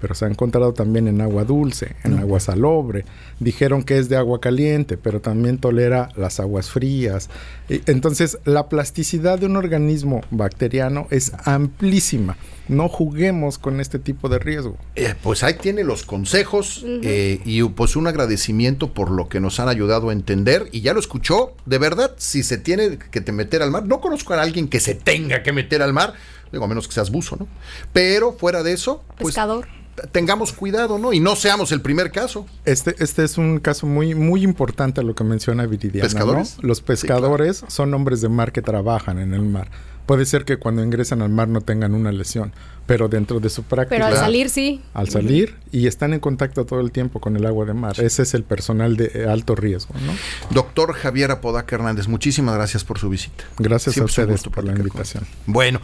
pero 0.00 0.14
se 0.14 0.24
ha 0.24 0.28
encontrado 0.28 0.72
también 0.72 1.08
en 1.08 1.20
agua 1.20 1.44
dulce, 1.44 1.96
en 2.04 2.18
agua 2.18 2.40
salobre. 2.40 3.04
Dijeron 3.40 3.82
que 3.82 3.98
es 3.98 4.08
de 4.08 4.16
agua 4.16 4.40
caliente, 4.40 4.96
pero 4.96 5.20
también 5.20 5.58
tolera 5.58 6.10
las 6.16 6.40
aguas 6.40 6.70
frías. 6.70 7.28
Entonces, 7.68 8.38
la 8.44 8.68
plasticidad 8.68 9.38
de 9.38 9.46
un 9.46 9.56
organismo 9.56 10.20
bacteriano 10.30 11.06
es 11.10 11.32
amplísima. 11.44 12.36
No 12.68 12.88
juguemos 12.88 13.58
con 13.58 13.80
este 13.80 13.98
tipo 13.98 14.28
de 14.28 14.38
riesgo. 14.38 14.76
Eh, 14.96 15.14
pues 15.22 15.44
ahí 15.44 15.54
tiene 15.54 15.84
los 15.84 16.02
consejos 16.04 16.84
eh, 16.84 17.40
y 17.44 17.62
pues 17.62 17.94
un 17.94 18.08
agradecimiento 18.08 18.92
por 18.92 19.10
lo 19.10 19.28
que 19.28 19.38
nos 19.38 19.60
han 19.60 19.68
ayudado 19.68 20.10
a 20.10 20.12
entender 20.12 20.68
y 20.72 20.80
ya 20.80 20.92
lo 20.92 21.00
escuchó, 21.00 21.54
de 21.64 21.78
verdad, 21.78 22.12
si 22.16 22.42
se 22.42 22.58
tiene 22.58 22.98
que 22.98 23.20
te 23.20 23.32
meter 23.32 23.62
al 23.62 23.70
mar, 23.70 23.84
no 23.86 24.00
conozco 24.00 24.34
a 24.34 24.42
alguien 24.42 24.68
que 24.68 24.80
se 24.80 24.94
tenga 24.94 25.42
que 25.42 25.52
meter 25.52 25.82
al 25.82 25.92
mar, 25.92 26.14
digo 26.50 26.64
a 26.64 26.68
menos 26.68 26.88
que 26.88 26.94
seas 26.94 27.10
buzo, 27.10 27.36
¿no? 27.36 27.46
Pero 27.92 28.32
fuera 28.32 28.62
de 28.62 28.72
eso, 28.72 29.04
pues 29.18 29.34
Pescador. 29.34 29.68
Tengamos 30.12 30.52
cuidado, 30.52 30.98
¿no? 30.98 31.12
Y 31.12 31.20
no 31.20 31.36
seamos 31.36 31.72
el 31.72 31.80
primer 31.80 32.10
caso. 32.10 32.46
Este, 32.64 32.94
este 32.98 33.24
es 33.24 33.38
un 33.38 33.58
caso 33.58 33.86
muy, 33.86 34.14
muy 34.14 34.42
importante 34.42 35.00
a 35.00 35.04
lo 35.04 35.14
que 35.14 35.24
menciona 35.24 35.66
Viridiana. 35.66 36.08
¿no? 36.08 36.14
¿Pescadores? 36.14 36.58
Los 36.62 36.78
Sí, 36.78 36.84
pescadores 36.84 37.64
son 37.68 37.92
hombres 37.94 38.20
de 38.20 38.28
mar 38.28 38.52
que 38.52 38.62
trabajan 38.62 39.18
en 39.18 39.34
el 39.34 39.42
mar. 39.42 39.70
Puede 40.06 40.24
ser 40.24 40.44
que 40.44 40.56
cuando 40.56 40.84
ingresan 40.84 41.20
al 41.20 41.30
mar 41.30 41.48
no 41.48 41.60
tengan 41.62 41.92
una 41.92 42.12
lesión, 42.12 42.52
pero 42.86 43.08
dentro 43.08 43.40
de 43.40 43.50
su 43.50 43.64
práctica. 43.64 43.96
Pero 43.96 44.06
al 44.06 44.16
salir 44.16 44.48
sí. 44.50 44.80
al 44.94 45.08
salir 45.08 45.56
y 45.72 45.88
están 45.88 46.14
en 46.14 46.20
contacto 46.20 46.64
todo 46.64 46.80
el 46.80 46.92
tiempo 46.92 47.18
con 47.18 47.34
el 47.34 47.44
agua 47.44 47.64
de 47.64 47.74
mar. 47.74 47.98
Ese 47.98 48.22
es 48.22 48.34
el 48.34 48.44
personal 48.44 48.96
de 48.96 49.10
eh, 49.12 49.26
alto 49.28 49.56
riesgo, 49.56 49.94
¿no? 50.06 50.12
Doctor 50.50 50.92
Javier 50.92 51.32
Apodaca 51.32 51.74
Hernández, 51.74 52.06
muchísimas 52.06 52.54
gracias 52.54 52.84
por 52.84 53.00
su 53.00 53.08
visita. 53.08 53.44
Gracias 53.58 53.94
Siempre 53.94 54.22
a 54.22 54.24
ustedes 54.24 54.44
por 54.44 54.62
la 54.62 54.72
con 54.72 54.80
invitación. 54.82 55.24
Bueno, 55.46 55.80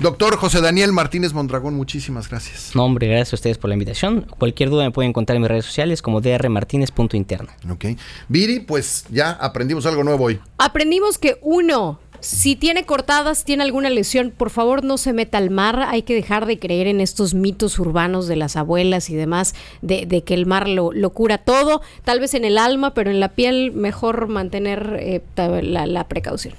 doctor 0.00 0.36
José 0.36 0.60
Daniel 0.60 0.92
Martínez 0.92 1.32
Mondragón, 1.32 1.74
muchísimas 1.74 2.28
gracias. 2.28 2.72
No, 2.74 2.84
hombre, 2.84 3.08
gracias 3.08 3.32
a 3.32 3.36
ustedes 3.36 3.58
por 3.58 3.68
la 3.68 3.74
invitación. 3.74 4.26
Cualquier 4.38 4.70
duda 4.70 4.84
me 4.84 4.90
pueden 4.90 5.10
encontrar 5.10 5.36
en 5.36 5.42
mis 5.42 5.50
redes 5.50 5.64
sociales 5.64 6.02
como 6.02 6.20
drmartinez.interna. 6.20 7.56
Ok. 7.70 7.86
Viri, 8.28 8.60
pues 8.60 9.04
ya 9.10 9.30
aprendimos 9.32 9.86
algo 9.86 10.04
nuevo 10.04 10.24
hoy. 10.24 10.40
Aprendimos 10.58 11.18
que 11.18 11.38
uno, 11.42 12.00
si 12.20 12.56
tiene 12.56 12.84
cortadas, 12.84 13.44
tiene 13.44 13.62
alguna 13.62 13.90
lesión, 13.90 14.32
por 14.36 14.50
favor 14.50 14.82
no 14.82 14.98
se 14.98 15.12
meta 15.12 15.38
al 15.38 15.50
mar. 15.50 15.80
Hay 15.88 16.02
que 16.02 16.14
dejar 16.14 16.46
de 16.46 16.58
creer 16.58 16.86
en 16.86 17.00
estos 17.00 17.34
mitos 17.34 17.78
urbanos 17.78 18.26
de 18.26 18.36
las 18.36 18.56
abuelas 18.56 19.10
y 19.10 19.14
demás, 19.14 19.54
de, 19.82 20.06
de 20.06 20.24
que 20.24 20.34
el 20.34 20.46
mar 20.46 20.68
lo, 20.68 20.92
lo 20.92 21.10
cura 21.10 21.38
todo. 21.38 21.82
Tal 22.04 22.20
vez 22.20 22.34
en 22.34 22.44
el 22.44 22.58
alma, 22.58 22.94
pero 22.94 23.10
en 23.10 23.20
la 23.20 23.28
piel 23.28 23.72
mejor 23.72 24.28
mantener 24.28 24.96
eh, 24.98 25.22
la 25.36 26.08
precaución. 26.08 26.54